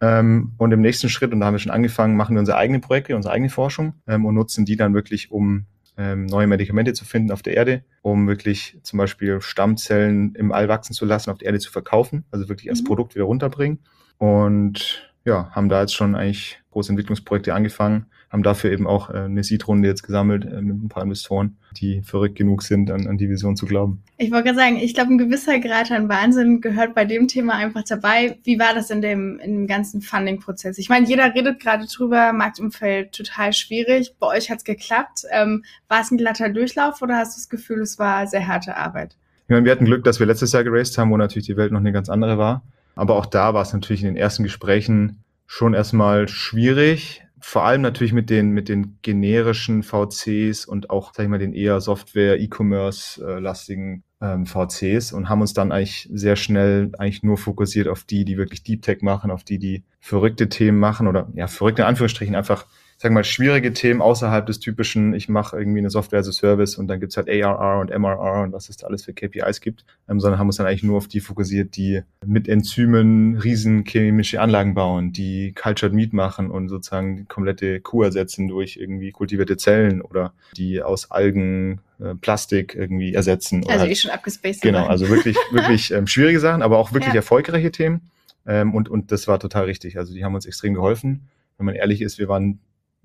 Ähm, 0.00 0.54
und 0.58 0.72
im 0.72 0.80
nächsten 0.80 1.08
Schritt, 1.08 1.32
und 1.32 1.38
da 1.38 1.46
haben 1.46 1.54
wir 1.54 1.60
schon 1.60 1.70
angefangen, 1.70 2.16
machen 2.16 2.34
wir 2.34 2.40
unsere 2.40 2.58
eigenen 2.58 2.80
Projekte, 2.80 3.14
unsere 3.14 3.32
eigene 3.32 3.48
Forschung 3.48 3.94
ähm, 4.08 4.24
und 4.26 4.34
nutzen 4.34 4.64
die 4.64 4.74
dann 4.74 4.92
wirklich, 4.92 5.30
um 5.30 5.66
ähm, 5.96 6.26
neue 6.26 6.46
Medikamente 6.46 6.92
zu 6.94 7.04
finden 7.04 7.32
auf 7.32 7.42
der 7.42 7.54
Erde, 7.54 7.84
um 8.02 8.26
wirklich 8.26 8.78
zum 8.82 8.98
Beispiel 8.98 9.40
Stammzellen 9.40 10.34
im 10.34 10.52
All 10.52 10.68
wachsen 10.68 10.94
zu 10.94 11.04
lassen, 11.04 11.30
auf 11.30 11.38
der 11.38 11.46
Erde 11.46 11.58
zu 11.58 11.70
verkaufen, 11.70 12.24
also 12.30 12.48
wirklich 12.48 12.70
als 12.70 12.82
Mhm. 12.82 12.86
Produkt 12.86 13.14
wieder 13.14 13.24
runterbringen. 13.24 13.78
Und 14.18 15.12
ja, 15.24 15.50
haben 15.50 15.68
da 15.68 15.80
jetzt 15.80 15.94
schon 15.94 16.14
eigentlich 16.14 16.60
große 16.70 16.90
Entwicklungsprojekte 16.92 17.54
angefangen, 17.54 18.06
haben 18.32 18.42
dafür 18.42 18.72
eben 18.72 18.86
auch 18.86 19.10
äh, 19.10 19.18
eine 19.18 19.44
Seed-Runde 19.44 19.86
jetzt 19.86 20.02
gesammelt 20.02 20.46
äh, 20.46 20.62
mit 20.62 20.82
ein 20.82 20.88
paar 20.88 21.02
Investoren, 21.02 21.58
die 21.76 22.00
verrückt 22.02 22.36
genug 22.36 22.62
sind, 22.62 22.90
an, 22.90 23.06
an 23.06 23.18
die 23.18 23.28
Vision 23.28 23.56
zu 23.56 23.66
glauben. 23.66 24.02
Ich 24.16 24.30
wollte 24.30 24.44
gerade 24.44 24.58
sagen, 24.58 24.76
ich 24.76 24.94
glaube, 24.94 25.12
ein 25.12 25.18
gewisser 25.18 25.60
Grad 25.60 25.90
an 25.92 26.08
Wahnsinn 26.08 26.62
gehört 26.62 26.94
bei 26.94 27.04
dem 27.04 27.28
Thema 27.28 27.54
einfach 27.54 27.82
dabei. 27.86 28.38
Wie 28.42 28.58
war 28.58 28.74
das 28.74 28.88
in 28.88 29.02
dem, 29.02 29.38
in 29.38 29.52
dem 29.52 29.66
ganzen 29.66 30.00
Funding-Prozess? 30.00 30.78
Ich 30.78 30.88
meine, 30.88 31.06
jeder 31.06 31.34
redet 31.34 31.60
gerade 31.60 31.84
drüber, 31.86 32.32
Marktumfeld 32.32 33.12
total 33.12 33.52
schwierig. 33.52 34.14
Bei 34.18 34.28
euch 34.28 34.50
hat's 34.50 34.64
geklappt. 34.64 35.24
Ähm, 35.30 35.64
war 35.88 36.00
es 36.00 36.10
ein 36.10 36.16
glatter 36.16 36.48
Durchlauf 36.48 37.02
oder 37.02 37.18
hast 37.18 37.36
du 37.36 37.40
das 37.40 37.50
Gefühl, 37.50 37.82
es 37.82 37.98
war 37.98 38.26
sehr 38.26 38.48
harte 38.48 38.76
Arbeit? 38.76 39.16
Ich 39.44 39.50
meine, 39.50 39.66
wir 39.66 39.72
hatten 39.72 39.84
Glück, 39.84 40.04
dass 40.04 40.20
wir 40.20 40.26
letztes 40.26 40.52
Jahr 40.52 40.64
geraced 40.64 40.96
haben, 40.96 41.10
wo 41.10 41.18
natürlich 41.18 41.46
die 41.46 41.58
Welt 41.58 41.72
noch 41.72 41.80
eine 41.80 41.92
ganz 41.92 42.08
andere 42.08 42.38
war. 42.38 42.62
Aber 42.94 43.16
auch 43.16 43.26
da 43.26 43.52
war 43.52 43.62
es 43.62 43.74
natürlich 43.74 44.02
in 44.02 44.08
den 44.08 44.16
ersten 44.16 44.42
Gesprächen 44.42 45.22
schon 45.46 45.74
erstmal 45.74 46.28
schwierig. 46.28 47.21
Vor 47.44 47.64
allem 47.64 47.82
natürlich 47.82 48.12
mit 48.12 48.30
den, 48.30 48.50
mit 48.50 48.68
den 48.68 48.98
generischen 49.02 49.82
VCs 49.82 50.64
und 50.64 50.90
auch, 50.90 51.12
sag 51.12 51.24
ich 51.24 51.28
mal, 51.28 51.38
den 51.38 51.54
eher 51.54 51.80
Software, 51.80 52.40
E-Commerce-lastigen 52.40 54.04
ähm, 54.20 54.46
VCs 54.46 55.12
und 55.12 55.28
haben 55.28 55.40
uns 55.40 55.52
dann 55.52 55.72
eigentlich 55.72 56.08
sehr 56.12 56.36
schnell 56.36 56.92
eigentlich 56.98 57.24
nur 57.24 57.36
fokussiert 57.36 57.88
auf 57.88 58.04
die, 58.04 58.24
die 58.24 58.38
wirklich 58.38 58.62
Deep 58.62 58.82
Tech 58.82 59.02
machen, 59.02 59.32
auf 59.32 59.42
die, 59.42 59.58
die 59.58 59.82
verrückte 59.98 60.48
Themen 60.48 60.78
machen 60.78 61.08
oder 61.08 61.30
ja, 61.34 61.48
verrückte 61.48 61.84
Anführungsstrichen 61.84 62.36
einfach 62.36 62.66
sag 63.02 63.10
mal, 63.10 63.24
schwierige 63.24 63.72
Themen 63.72 64.00
außerhalb 64.00 64.46
des 64.46 64.60
typischen, 64.60 65.12
ich 65.12 65.28
mache 65.28 65.56
irgendwie 65.58 65.80
eine 65.80 65.90
Software 65.90 66.20
as 66.20 66.28
a 66.28 66.32
Service 66.32 66.76
und 66.76 66.86
dann 66.86 67.00
gibt's 67.00 67.16
halt 67.16 67.28
ARR 67.28 67.80
und 67.80 67.90
MRR 67.90 68.42
und 68.44 68.52
was 68.52 68.68
es 68.68 68.76
da 68.76 68.86
alles 68.86 69.04
für 69.04 69.12
KPIs 69.12 69.60
gibt, 69.60 69.84
ähm, 70.08 70.20
sondern 70.20 70.38
haben 70.38 70.46
uns 70.46 70.56
dann 70.58 70.66
eigentlich 70.68 70.84
nur 70.84 70.98
auf 70.98 71.08
die 71.08 71.18
fokussiert, 71.18 71.74
die 71.76 72.02
mit 72.24 72.46
Enzymen 72.48 73.36
riesen 73.38 73.84
chemische 73.84 74.40
Anlagen 74.40 74.74
bauen, 74.74 75.12
die 75.12 75.52
Cultured 75.52 75.92
Meat 75.92 76.12
machen 76.12 76.48
und 76.50 76.68
sozusagen 76.68 77.16
die 77.16 77.24
komplette 77.24 77.80
Kuh 77.80 78.04
ersetzen 78.04 78.46
durch 78.46 78.76
irgendwie 78.76 79.10
kultivierte 79.10 79.56
Zellen 79.56 80.00
oder 80.00 80.32
die 80.56 80.80
aus 80.80 81.10
Algen 81.10 81.80
äh, 81.98 82.14
Plastik 82.14 82.76
irgendwie 82.76 83.14
ersetzen. 83.14 83.64
oder 83.64 83.72
Also 83.72 83.80
halt- 83.82 83.90
eh 83.92 83.96
schon 83.96 84.10
abgespaced. 84.12 84.62
Genau, 84.62 84.86
also 84.86 85.08
wirklich, 85.08 85.36
wirklich 85.50 85.90
ähm, 85.90 86.06
schwierige 86.06 86.38
Sachen, 86.38 86.62
aber 86.62 86.78
auch 86.78 86.92
wirklich 86.92 87.14
Ja. 87.14 87.16
erfolgreiche 87.16 87.72
Themen. 87.72 88.02
Ähm, 88.46 88.74
und, 88.74 88.88
und 88.88 89.10
das 89.10 89.26
war 89.26 89.40
total 89.40 89.64
richtig. 89.64 89.98
Also 89.98 90.14
die 90.14 90.24
haben 90.24 90.36
uns 90.36 90.46
extrem 90.46 90.74
geholfen. 90.74 91.22
Wenn 91.58 91.66
man 91.66 91.74
ehrlich 91.74 92.00
ist, 92.00 92.18
wir 92.20 92.28
waren 92.28 92.60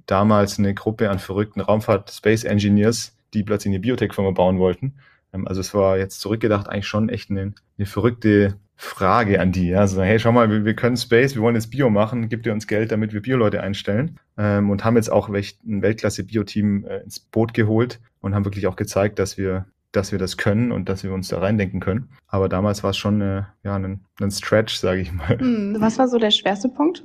damals 0.07 0.57
eine 0.57 0.73
Gruppe 0.73 1.09
an 1.09 1.19
verrückten 1.19 1.61
Raumfahrt-Space-Engineers, 1.61 3.15
die 3.33 3.43
plötzlich 3.43 3.71
eine 3.71 3.79
Biotech-Firma 3.79 4.31
bauen 4.31 4.57
wollten. 4.57 4.95
Ähm, 5.33 5.47
also 5.47 5.61
es 5.61 5.73
war 5.73 5.97
jetzt 5.97 6.19
zurückgedacht 6.19 6.67
eigentlich 6.67 6.87
schon 6.87 7.09
echt 7.09 7.29
eine, 7.29 7.53
eine 7.77 7.85
verrückte 7.85 8.55
Frage 8.75 9.39
an 9.39 9.51
die. 9.51 9.69
Ja? 9.69 9.81
Also, 9.81 10.01
hey, 10.01 10.19
schau 10.19 10.31
mal, 10.31 10.49
wir, 10.49 10.65
wir 10.65 10.75
können 10.75 10.97
Space, 10.97 11.35
wir 11.35 11.41
wollen 11.41 11.55
jetzt 11.55 11.69
Bio 11.69 11.89
machen, 11.89 12.29
gib 12.29 12.43
dir 12.43 12.53
uns 12.53 12.67
Geld, 12.67 12.91
damit 12.91 13.13
wir 13.13 13.21
Bio-Leute 13.21 13.61
einstellen. 13.61 14.19
Ähm, 14.37 14.69
und 14.69 14.83
haben 14.83 14.95
jetzt 14.95 15.11
auch 15.11 15.29
ein 15.29 15.81
Weltklasse-Bio-Team 15.81 16.85
äh, 16.85 16.97
ins 16.97 17.19
Boot 17.19 17.53
geholt 17.53 17.99
und 18.21 18.33
haben 18.33 18.45
wirklich 18.45 18.67
auch 18.67 18.75
gezeigt, 18.75 19.19
dass 19.19 19.37
wir 19.37 19.65
dass 19.93 20.11
wir 20.11 20.19
das 20.19 20.37
können 20.37 20.71
und 20.71 20.89
dass 20.89 21.03
wir 21.03 21.13
uns 21.13 21.29
da 21.29 21.39
reindenken 21.39 21.79
können. 21.79 22.09
Aber 22.27 22.49
damals 22.49 22.83
war 22.83 22.91
es 22.91 22.97
schon 22.97 23.21
äh, 23.21 23.43
ja, 23.63 23.75
ein, 23.75 24.01
ein 24.19 24.31
Stretch, 24.31 24.75
sage 24.75 25.01
ich 25.01 25.11
mal. 25.11 25.39
Hm, 25.39 25.77
Was 25.79 25.97
war 25.97 26.07
so 26.07 26.17
der 26.17 26.31
schwerste 26.31 26.69
Punkt? 26.69 27.03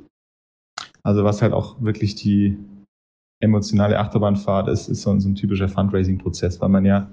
Also 1.02 1.25
was 1.25 1.42
halt 1.42 1.52
auch 1.52 1.80
wirklich 1.80 2.14
die 2.14 2.59
emotionale 3.42 3.99
Achterbahnfahrt 3.99 4.68
ist, 4.68 4.88
ist 4.88 5.02
so 5.02 5.11
ein, 5.11 5.20
so 5.20 5.28
ein 5.28 5.34
typischer 5.34 5.68
Fundraising-Prozess, 5.68 6.61
weil 6.61 6.68
man 6.68 6.84
ja 6.84 7.11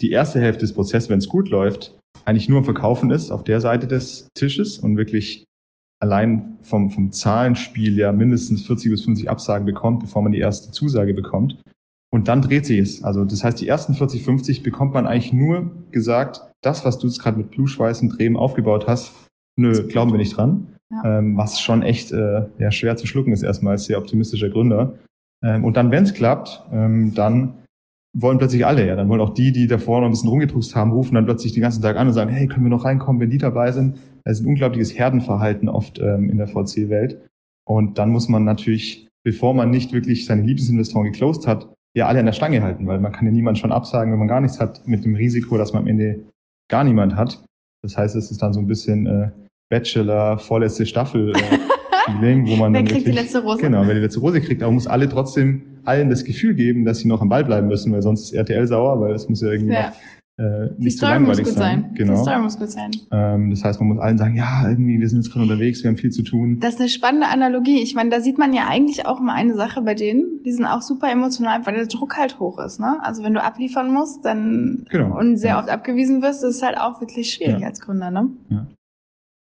die 0.00 0.10
erste 0.10 0.40
Hälfte 0.40 0.62
des 0.62 0.74
Prozesses, 0.74 1.08
wenn 1.08 1.18
es 1.18 1.28
gut 1.28 1.48
läuft, 1.48 1.96
eigentlich 2.24 2.48
nur 2.48 2.58
am 2.58 2.64
Verkaufen 2.64 3.10
ist 3.10 3.30
auf 3.30 3.44
der 3.44 3.60
Seite 3.60 3.86
des 3.86 4.28
Tisches 4.34 4.78
und 4.78 4.96
wirklich 4.96 5.44
allein 6.00 6.58
vom, 6.62 6.90
vom 6.90 7.12
Zahlenspiel 7.12 7.96
ja 7.96 8.12
mindestens 8.12 8.66
40 8.66 8.90
bis 8.90 9.04
50 9.04 9.30
Absagen 9.30 9.64
bekommt, 9.64 10.00
bevor 10.00 10.22
man 10.22 10.32
die 10.32 10.38
erste 10.38 10.72
Zusage 10.72 11.14
bekommt. 11.14 11.62
Und 12.12 12.28
dann 12.28 12.42
dreht 12.42 12.66
sich 12.66 12.78
es. 12.78 13.02
Also 13.02 13.24
das 13.24 13.42
heißt, 13.42 13.60
die 13.60 13.68
ersten 13.68 13.94
40, 13.94 14.22
50 14.22 14.62
bekommt 14.62 14.94
man 14.94 15.06
eigentlich 15.06 15.32
nur 15.32 15.70
gesagt, 15.90 16.42
das, 16.62 16.84
was 16.84 16.98
du 16.98 17.06
jetzt 17.06 17.20
gerade 17.20 17.38
mit 17.38 17.50
Blutschweiß 17.50 18.02
und 18.02 18.10
Tränen 18.10 18.36
aufgebaut 18.36 18.86
hast, 18.86 19.12
nö, 19.56 19.86
glauben 19.86 20.12
wir 20.12 20.18
nicht 20.18 20.36
dran. 20.36 20.74
Ja. 20.90 21.18
Ähm, 21.18 21.36
was 21.36 21.60
schon 21.60 21.82
echt 21.82 22.12
äh, 22.12 22.46
ja, 22.58 22.70
schwer 22.70 22.96
zu 22.96 23.06
schlucken 23.06 23.32
ist 23.32 23.42
erstmal 23.42 23.72
als 23.72 23.86
sehr 23.86 23.98
optimistischer 23.98 24.48
Gründer. 24.48 24.98
Ähm, 25.44 25.64
und 25.64 25.76
dann, 25.76 25.90
wenn 25.90 26.04
es 26.04 26.14
klappt, 26.14 26.64
ähm, 26.72 27.12
dann 27.14 27.54
wollen 28.16 28.38
plötzlich 28.38 28.64
alle, 28.64 28.86
ja, 28.86 28.96
dann 28.96 29.08
wollen 29.08 29.20
auch 29.20 29.34
die, 29.34 29.52
die 29.52 29.66
davor 29.66 30.00
noch 30.00 30.06
ein 30.06 30.12
bisschen 30.12 30.28
rumgedruckst 30.28 30.74
haben, 30.76 30.92
rufen 30.92 31.14
dann 31.16 31.24
plötzlich 31.24 31.52
den 31.52 31.62
ganzen 31.62 31.82
Tag 31.82 31.96
an 31.96 32.06
und 32.06 32.12
sagen, 32.12 32.30
hey, 32.30 32.46
können 32.46 32.64
wir 32.64 32.70
noch 32.70 32.84
reinkommen, 32.84 33.20
wenn 33.20 33.30
die 33.30 33.38
dabei 33.38 33.72
sind? 33.72 33.98
Das 34.24 34.38
ist 34.38 34.44
ein 34.44 34.48
unglaubliches 34.48 34.96
Herdenverhalten 34.96 35.68
oft 35.68 35.98
ähm, 35.98 36.30
in 36.30 36.38
der 36.38 36.46
VC-Welt. 36.46 37.26
Und 37.66 37.98
dann 37.98 38.10
muss 38.10 38.28
man 38.28 38.44
natürlich, 38.44 39.08
bevor 39.24 39.52
man 39.52 39.70
nicht 39.70 39.92
wirklich 39.92 40.26
seine 40.26 40.42
Lieblingsinvestoren 40.42 41.10
geclosed 41.10 41.46
hat, 41.46 41.68
ja 41.96 42.06
alle 42.06 42.20
an 42.20 42.26
der 42.26 42.32
Stange 42.32 42.62
halten, 42.62 42.86
weil 42.86 43.00
man 43.00 43.12
kann 43.12 43.26
ja 43.26 43.32
niemand 43.32 43.58
schon 43.58 43.72
absagen, 43.72 44.12
wenn 44.12 44.18
man 44.18 44.28
gar 44.28 44.40
nichts 44.40 44.60
hat, 44.60 44.86
mit 44.86 45.04
dem 45.04 45.14
Risiko, 45.14 45.58
dass 45.58 45.72
man 45.72 45.82
am 45.82 45.88
Ende 45.88 46.24
gar 46.68 46.84
niemand 46.84 47.16
hat. 47.16 47.44
Das 47.82 47.96
heißt, 47.96 48.16
es 48.16 48.30
ist 48.30 48.42
dann 48.42 48.52
so 48.52 48.60
ein 48.60 48.66
bisschen 48.66 49.06
äh, 49.06 49.30
Bachelor, 49.70 50.38
vorletzte 50.38 50.86
Staffel 50.86 51.32
äh, 51.36 51.58
Feeling, 52.04 52.46
wo 52.46 52.56
man 52.56 52.72
Wer 52.72 52.80
dann 52.80 52.88
kriegt 52.88 53.02
die 53.02 53.06
wirklich, 53.06 53.24
letzte 53.24 53.42
Rose? 53.42 53.60
Genau, 53.60 53.86
wer 53.86 53.94
die 53.94 54.00
letzte 54.00 54.20
Rose 54.20 54.40
kriegt, 54.40 54.62
aber 54.62 54.72
muss 54.72 54.86
alle 54.86 55.08
trotzdem 55.08 55.62
allen 55.84 56.10
das 56.10 56.24
Gefühl 56.24 56.54
geben, 56.54 56.84
dass 56.84 56.98
sie 56.98 57.08
noch 57.08 57.20
am 57.20 57.28
Ball 57.28 57.44
bleiben 57.44 57.68
müssen, 57.68 57.92
weil 57.92 58.02
sonst 58.02 58.24
ist 58.24 58.32
RTL 58.32 58.66
sauer, 58.66 59.00
weil 59.00 59.14
es 59.14 59.28
muss 59.28 59.40
ja 59.40 59.48
irgendwie 59.48 59.74
Ja. 59.74 59.88
noch 59.88 59.96
äh, 60.36 60.68
nicht 60.78 60.98
zu 60.98 61.04
langweilig 61.04 61.46
sein. 61.46 61.54
sein. 61.54 61.94
Genau. 61.94 62.14
Die 62.14 62.18
Story 62.18 62.40
muss 62.40 62.58
gut 62.58 62.70
sein. 62.70 62.90
Ähm, 63.12 63.50
das 63.50 63.62
heißt, 63.62 63.80
man 63.80 63.90
muss 63.90 63.98
allen 64.00 64.18
sagen, 64.18 64.34
ja, 64.34 64.68
irgendwie, 64.68 64.98
wir 64.98 65.08
sind 65.08 65.22
jetzt 65.22 65.32
gerade 65.32 65.44
unterwegs, 65.44 65.84
wir 65.84 65.90
haben 65.90 65.96
viel 65.96 66.10
zu 66.10 66.22
tun. 66.22 66.58
Das 66.58 66.74
ist 66.74 66.80
eine 66.80 66.88
spannende 66.88 67.28
Analogie. 67.28 67.80
Ich 67.80 67.94
meine, 67.94 68.10
da 68.10 68.20
sieht 68.20 68.36
man 68.36 68.52
ja 68.52 68.66
eigentlich 68.66 69.06
auch 69.06 69.20
mal 69.20 69.34
eine 69.34 69.54
Sache 69.54 69.82
bei 69.82 69.94
denen, 69.94 70.42
die 70.44 70.50
sind 70.50 70.66
auch 70.66 70.82
super 70.82 71.10
emotional, 71.10 71.64
weil 71.64 71.74
der 71.74 71.86
Druck 71.86 72.16
halt 72.16 72.40
hoch 72.40 72.58
ist. 72.58 72.80
Ne? 72.80 72.98
Also 73.02 73.22
wenn 73.22 73.34
du 73.34 73.42
abliefern 73.42 73.92
musst, 73.92 74.24
dann 74.24 74.86
genau. 74.90 75.16
und 75.16 75.36
sehr 75.36 75.50
ja. 75.50 75.60
oft 75.60 75.68
abgewiesen 75.68 76.20
wirst, 76.20 76.42
ist 76.42 76.56
es 76.56 76.62
halt 76.62 76.78
auch 76.78 77.00
wirklich 77.00 77.32
schwierig 77.32 77.60
ja. 77.60 77.68
als 77.68 77.80
Gründer. 77.80 78.10
Ne? 78.10 78.30
Ja. 78.48 78.66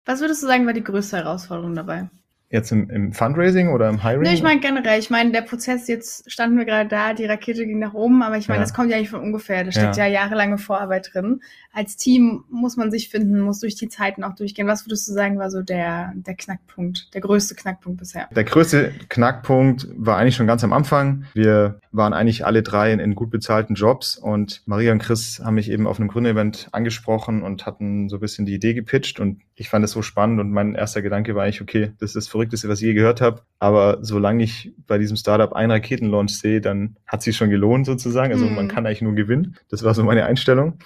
Was 0.07 0.21
würdest 0.23 0.43
du 0.43 0.47
sagen, 0.47 0.65
war 0.65 0.73
die 0.73 0.83
größte 0.83 1.19
Herausforderung 1.19 1.75
dabei? 1.75 2.09
Jetzt 2.53 2.73
im, 2.73 2.91
im 2.91 3.13
Fundraising 3.13 3.69
oder 3.69 3.89
im 3.89 4.03
Hiring? 4.03 4.23
Nee, 4.23 4.35
ich 4.35 4.43
meine 4.43 4.59
generell. 4.59 4.99
Ich 4.99 5.09
meine, 5.09 5.31
der 5.31 5.43
Prozess, 5.43 5.87
jetzt 5.87 6.29
standen 6.29 6.59
wir 6.59 6.65
gerade 6.65 6.89
da, 6.89 7.15
die 7.15 7.25
Rakete 7.25 7.65
ging 7.65 7.79
nach 7.79 7.95
oben, 7.95 8.25
aber 8.25 8.39
ich 8.39 8.49
meine, 8.49 8.59
ja. 8.59 8.65
das 8.65 8.75
kommt 8.75 8.91
ja 8.91 8.99
nicht 8.99 9.09
von 9.09 9.21
ungefähr. 9.21 9.63
Da 9.63 9.71
steckt 9.71 9.97
ja. 9.97 10.07
ja 10.07 10.13
jahrelange 10.13 10.59
Vorarbeit 10.59 11.11
drin. 11.13 11.43
Als 11.73 11.97
Team 11.97 12.43
muss 12.51 12.77
man 12.77 12.91
sich 12.91 13.09
finden, 13.09 13.39
muss 13.39 13.61
durch 13.61 13.77
die 13.77 13.89
Zeiten 13.89 14.25
auch 14.25 14.35
durchgehen. 14.35 14.67
Was 14.67 14.85
würdest 14.85 15.07
du 15.07 15.13
sagen, 15.13 15.39
war 15.39 15.49
so 15.49 15.63
der, 15.63 16.13
der 16.17 16.35
Knackpunkt, 16.35 17.15
der 17.15 17.21
größte 17.21 17.55
Knackpunkt 17.55 18.01
bisher? 18.01 18.29
Der 18.35 18.43
größte 18.43 18.93
Knackpunkt 19.09 19.87
war 19.95 20.17
eigentlich 20.17 20.35
schon 20.35 20.49
ganz 20.49 20.65
am 20.65 20.73
Anfang. 20.73 21.27
Wir 21.35 21.79
waren 21.93 22.13
eigentlich 22.13 22.45
alle 22.45 22.65
drei 22.65 22.93
in, 22.93 22.99
in 22.99 23.15
gut 23.15 23.31
bezahlten 23.31 23.75
Jobs 23.75 24.17
und 24.17 24.63
Maria 24.67 24.91
und 24.91 24.99
Chris 24.99 25.41
haben 25.45 25.55
mich 25.55 25.71
eben 25.71 25.87
auf 25.87 26.01
einem 26.01 26.09
Gründerevent 26.09 26.69
angesprochen 26.73 27.43
und 27.43 27.65
hatten 27.65 28.09
so 28.09 28.17
ein 28.17 28.21
bisschen 28.21 28.45
die 28.45 28.55
Idee 28.55 28.75
gepitcht 28.75 29.21
und 29.21 29.41
ich 29.61 29.69
fand 29.69 29.85
es 29.85 29.91
so 29.91 30.01
spannend 30.01 30.41
und 30.41 30.51
mein 30.51 30.75
erster 30.75 31.03
Gedanke 31.03 31.35
war 31.35 31.45
eigentlich, 31.45 31.61
okay, 31.61 31.93
das 32.01 32.17
ist 32.17 32.29
für 32.29 32.33
Verrückteste, 32.33 32.71
was 32.71 32.81
ich 32.81 32.87
je 32.87 32.95
gehört 32.95 33.21
habe. 33.21 33.43
Aber 33.59 33.99
solange 34.01 34.43
ich 34.43 34.73
bei 34.87 34.97
diesem 34.97 35.19
Startup 35.19 35.53
einen 35.53 35.71
Raketenlaunch 35.71 36.39
sehe, 36.39 36.63
dann 36.63 36.97
hat 37.07 37.21
sich 37.21 37.37
schon 37.37 37.51
gelohnt 37.51 37.85
sozusagen. 37.85 38.33
Also 38.33 38.47
mhm. 38.47 38.55
man 38.55 38.69
kann 38.69 38.87
eigentlich 38.87 39.03
nur 39.03 39.15
gewinnen. 39.15 39.59
Das 39.69 39.85
war 39.85 39.93
so 39.93 40.03
meine 40.03 40.25
Einstellung. 40.25 40.79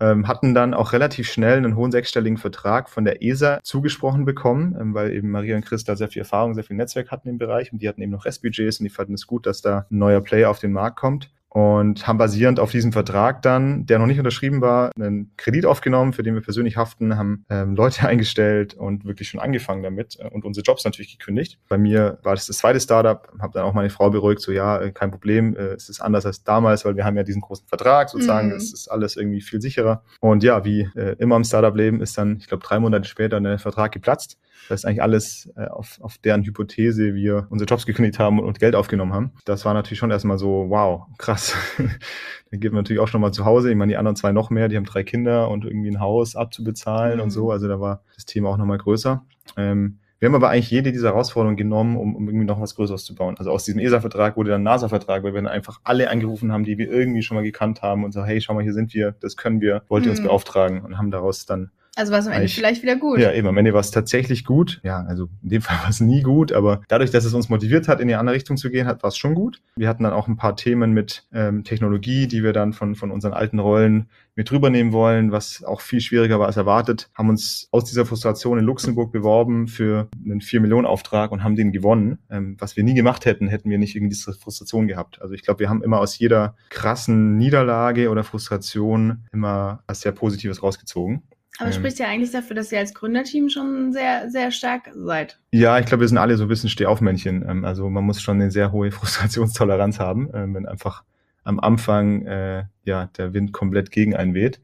Ähm, 0.00 0.28
hatten 0.28 0.54
dann 0.54 0.72
auch 0.72 0.94
relativ 0.94 1.30
schnell 1.30 1.58
einen 1.58 1.76
hohen 1.76 1.92
sechsstelligen 1.92 2.38
Vertrag 2.38 2.88
von 2.88 3.04
der 3.04 3.22
ESA 3.22 3.60
zugesprochen 3.62 4.24
bekommen, 4.24 4.74
ähm, 4.80 4.94
weil 4.94 5.12
eben 5.12 5.30
Maria 5.30 5.54
und 5.54 5.66
Chris 5.66 5.84
da 5.84 5.94
sehr 5.94 6.08
viel 6.08 6.20
Erfahrung, 6.20 6.54
sehr 6.54 6.64
viel 6.64 6.76
Netzwerk 6.76 7.10
hatten 7.10 7.28
im 7.28 7.36
Bereich 7.36 7.70
und 7.70 7.82
die 7.82 7.88
hatten 7.88 8.00
eben 8.00 8.12
noch 8.12 8.24
Restbudgets 8.24 8.80
und 8.80 8.84
die 8.84 8.90
fanden 8.90 9.12
es 9.12 9.26
gut, 9.26 9.44
dass 9.44 9.60
da 9.60 9.86
ein 9.90 9.98
neuer 9.98 10.22
Player 10.22 10.48
auf 10.48 10.58
den 10.58 10.72
Markt 10.72 10.98
kommt 10.98 11.30
und 11.52 12.06
haben 12.06 12.16
basierend 12.16 12.58
auf 12.58 12.70
diesem 12.70 12.92
Vertrag 12.92 13.42
dann, 13.42 13.84
der 13.84 13.98
noch 13.98 14.06
nicht 14.06 14.18
unterschrieben 14.18 14.62
war, 14.62 14.90
einen 14.96 15.32
Kredit 15.36 15.66
aufgenommen, 15.66 16.14
für 16.14 16.22
den 16.22 16.34
wir 16.34 16.40
persönlich 16.40 16.78
haften, 16.78 17.18
haben 17.18 17.44
ähm, 17.50 17.76
Leute 17.76 18.06
eingestellt 18.08 18.72
und 18.72 19.04
wirklich 19.04 19.28
schon 19.28 19.38
angefangen 19.38 19.82
damit 19.82 20.18
äh, 20.18 20.28
und 20.28 20.46
unsere 20.46 20.64
Jobs 20.64 20.84
natürlich 20.86 21.18
gekündigt. 21.18 21.58
Bei 21.68 21.76
mir 21.76 22.18
war 22.22 22.34
das 22.34 22.46
das 22.46 22.56
zweite 22.56 22.80
Startup, 22.80 23.30
habe 23.38 23.52
dann 23.52 23.64
auch 23.64 23.74
meine 23.74 23.90
Frau 23.90 24.08
beruhigt, 24.08 24.40
so 24.40 24.50
ja, 24.50 24.80
äh, 24.80 24.92
kein 24.92 25.10
Problem, 25.10 25.54
äh, 25.54 25.74
es 25.74 25.90
ist 25.90 26.00
anders 26.00 26.24
als 26.24 26.42
damals, 26.42 26.86
weil 26.86 26.96
wir 26.96 27.04
haben 27.04 27.18
ja 27.18 27.22
diesen 27.22 27.42
großen 27.42 27.66
Vertrag 27.66 28.08
sozusagen, 28.08 28.48
mhm. 28.48 28.54
es 28.54 28.72
ist 28.72 28.88
alles 28.88 29.16
irgendwie 29.16 29.42
viel 29.42 29.60
sicherer. 29.60 30.04
Und 30.20 30.42
ja, 30.42 30.64
wie 30.64 30.88
äh, 30.94 31.16
immer 31.18 31.36
im 31.36 31.44
Startup-Leben 31.44 32.00
ist 32.00 32.16
dann, 32.16 32.38
ich 32.38 32.46
glaube, 32.46 32.64
drei 32.64 32.78
Monate 32.78 33.06
später 33.06 33.38
der 33.40 33.58
Vertrag 33.58 33.92
geplatzt. 33.92 34.38
Das 34.68 34.80
ist 34.80 34.84
eigentlich 34.84 35.02
alles 35.02 35.50
äh, 35.56 35.66
auf, 35.66 35.98
auf 36.00 36.18
deren 36.18 36.44
Hypothese 36.44 37.14
wir 37.14 37.46
unsere 37.50 37.68
Jobs 37.68 37.84
gekündigt 37.84 38.18
haben 38.18 38.38
und 38.38 38.60
Geld 38.60 38.74
aufgenommen 38.74 39.12
haben. 39.12 39.32
Das 39.44 39.64
war 39.64 39.74
natürlich 39.74 39.98
schon 39.98 40.10
erstmal 40.10 40.38
so, 40.38 40.66
wow, 40.68 41.06
krass. 41.18 41.41
Dann 42.50 42.60
geht 42.60 42.72
man 42.72 42.80
natürlich 42.80 43.00
auch 43.00 43.08
schon 43.08 43.20
mal 43.20 43.32
zu 43.32 43.44
Hause. 43.44 43.70
Ich 43.70 43.76
meine, 43.76 43.92
die 43.92 43.96
anderen 43.96 44.16
zwei 44.16 44.32
noch 44.32 44.50
mehr, 44.50 44.68
die 44.68 44.76
haben 44.76 44.84
drei 44.84 45.02
Kinder 45.02 45.48
und 45.48 45.64
irgendwie 45.64 45.90
ein 45.90 46.00
Haus 46.00 46.36
abzubezahlen 46.36 47.16
mhm. 47.16 47.22
und 47.22 47.30
so. 47.30 47.50
Also 47.50 47.68
da 47.68 47.80
war 47.80 48.02
das 48.14 48.26
Thema 48.26 48.50
auch 48.50 48.58
nochmal 48.58 48.78
größer. 48.78 49.24
Ähm, 49.56 49.98
wir 50.18 50.28
haben 50.28 50.36
aber 50.36 50.50
eigentlich 50.50 50.70
jede 50.70 50.92
dieser 50.92 51.08
Herausforderungen 51.08 51.56
genommen, 51.56 51.96
um, 51.96 52.14
um 52.14 52.28
irgendwie 52.28 52.46
noch 52.46 52.60
was 52.60 52.76
Größeres 52.76 53.04
zu 53.04 53.16
bauen. 53.16 53.34
Also 53.38 53.50
aus 53.50 53.64
diesem 53.64 53.80
ESA-Vertrag 53.80 54.36
wurde 54.36 54.50
dann 54.50 54.60
ein 54.60 54.64
NASA-Vertrag, 54.64 55.24
weil 55.24 55.34
wir 55.34 55.42
dann 55.42 55.50
einfach 55.50 55.80
alle 55.82 56.10
angerufen 56.10 56.52
haben, 56.52 56.62
die 56.62 56.78
wir 56.78 56.88
irgendwie 56.88 57.22
schon 57.22 57.34
mal 57.34 57.42
gekannt 57.42 57.82
haben 57.82 58.04
und 58.04 58.12
so, 58.12 58.22
hey, 58.22 58.40
schau 58.40 58.54
mal, 58.54 58.62
hier 58.62 58.72
sind 58.72 58.94
wir, 58.94 59.16
das 59.18 59.36
können 59.36 59.60
wir, 59.60 59.82
wollt 59.88 60.04
ihr 60.04 60.12
uns 60.12 60.20
mhm. 60.20 60.26
beauftragen 60.26 60.82
und 60.82 60.96
haben 60.96 61.10
daraus 61.10 61.44
dann 61.44 61.72
also 61.94 62.10
war 62.10 62.20
es 62.20 62.26
am 62.26 62.32
Ende 62.32 62.46
ich, 62.46 62.54
vielleicht 62.54 62.82
wieder 62.82 62.96
gut. 62.96 63.18
Ja, 63.18 63.32
eben. 63.32 63.46
Am 63.46 63.56
Ende 63.58 63.74
war 63.74 63.80
es 63.80 63.90
tatsächlich 63.90 64.44
gut. 64.44 64.80
Ja, 64.82 65.04
also 65.04 65.28
in 65.42 65.50
dem 65.50 65.62
Fall 65.62 65.76
war 65.82 65.90
es 65.90 66.00
nie 66.00 66.22
gut, 66.22 66.52
aber 66.52 66.80
dadurch, 66.88 67.10
dass 67.10 67.24
es 67.24 67.34
uns 67.34 67.50
motiviert 67.50 67.86
hat, 67.86 68.00
in 68.00 68.08
die 68.08 68.14
andere 68.14 68.34
Richtung 68.34 68.56
zu 68.56 68.70
gehen, 68.70 68.86
hat 68.86 69.02
war 69.02 69.08
es 69.08 69.16
schon 69.16 69.34
gut. 69.34 69.60
Wir 69.76 69.88
hatten 69.88 70.04
dann 70.04 70.14
auch 70.14 70.26
ein 70.26 70.36
paar 70.36 70.56
Themen 70.56 70.92
mit 70.92 71.26
ähm, 71.32 71.64
Technologie, 71.64 72.26
die 72.26 72.42
wir 72.42 72.52
dann 72.52 72.72
von, 72.72 72.94
von 72.94 73.10
unseren 73.10 73.34
alten 73.34 73.58
Rollen 73.58 74.08
mit 74.34 74.50
rübernehmen 74.50 74.94
wollen, 74.94 75.30
was 75.30 75.62
auch 75.62 75.82
viel 75.82 76.00
schwieriger 76.00 76.38
war 76.38 76.46
als 76.46 76.56
erwartet. 76.56 77.10
Haben 77.14 77.28
uns 77.28 77.68
aus 77.70 77.84
dieser 77.84 78.06
Frustration 78.06 78.58
in 78.58 78.64
Luxemburg 78.64 79.12
beworben 79.12 79.68
für 79.68 80.08
einen 80.24 80.40
4-Millionen-Auftrag 80.40 81.30
und 81.32 81.44
haben 81.44 81.56
den 81.56 81.72
gewonnen. 81.72 82.18
Ähm, 82.30 82.56
was 82.58 82.76
wir 82.76 82.84
nie 82.84 82.94
gemacht 82.94 83.26
hätten, 83.26 83.48
hätten 83.48 83.68
wir 83.68 83.76
nicht 83.76 83.94
irgendwie 83.94 84.14
diese 84.14 84.32
Frustration 84.32 84.88
gehabt. 84.88 85.20
Also 85.20 85.34
ich 85.34 85.42
glaube, 85.42 85.60
wir 85.60 85.68
haben 85.68 85.82
immer 85.82 85.98
aus 85.98 86.18
jeder 86.18 86.56
krassen 86.70 87.36
Niederlage 87.36 88.08
oder 88.08 88.24
Frustration 88.24 89.24
immer 89.32 89.82
was 89.86 90.00
sehr 90.00 90.12
Positives 90.12 90.62
rausgezogen. 90.62 91.22
Aber 91.58 91.68
ähm, 91.68 91.74
spricht 91.74 91.98
ja 91.98 92.06
eigentlich 92.06 92.30
dafür, 92.30 92.56
dass 92.56 92.72
ihr 92.72 92.78
als 92.78 92.94
Gründerteam 92.94 93.48
schon 93.48 93.92
sehr, 93.92 94.30
sehr 94.30 94.50
stark 94.50 94.90
seid. 94.94 95.38
Ja, 95.52 95.78
ich 95.78 95.86
glaube, 95.86 96.02
wir 96.02 96.08
sind 96.08 96.18
alle 96.18 96.36
so 96.36 96.44
ein 96.44 96.48
bisschen 96.48 96.70
Stehaufmännchen. 96.70 97.44
Ähm, 97.48 97.64
also 97.64 97.88
man 97.90 98.04
muss 98.04 98.22
schon 98.22 98.40
eine 98.40 98.50
sehr 98.50 98.72
hohe 98.72 98.90
Frustrationstoleranz 98.92 99.98
haben, 99.98 100.30
ähm, 100.34 100.54
wenn 100.54 100.66
einfach 100.66 101.04
am 101.44 101.60
Anfang 101.60 102.24
äh, 102.26 102.64
ja 102.84 103.06
der 103.16 103.34
Wind 103.34 103.52
komplett 103.52 103.90
gegen 103.90 104.16
einen 104.16 104.34
weht. 104.34 104.60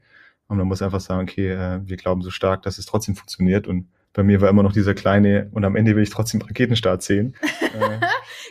Und 0.47 0.57
man 0.57 0.67
muss 0.67 0.81
einfach 0.81 0.99
sagen, 0.99 1.21
okay, 1.21 1.51
äh, 1.51 1.79
wir 1.83 1.97
glauben 1.97 2.21
so 2.23 2.31
stark, 2.31 2.63
dass 2.63 2.79
es 2.79 2.85
trotzdem 2.87 3.15
funktioniert. 3.15 3.67
Und 3.67 3.87
bei 4.13 4.23
mir 4.23 4.41
war 4.41 4.49
immer 4.49 4.63
noch 4.63 4.73
dieser 4.73 4.95
kleine, 4.95 5.49
und 5.51 5.63
am 5.63 5.75
Ende 5.75 5.95
will 5.95 6.01
ich 6.01 6.09
trotzdem 6.09 6.41
Raketenstart 6.41 7.03
sehen. 7.03 7.35
Äh, 7.79 7.99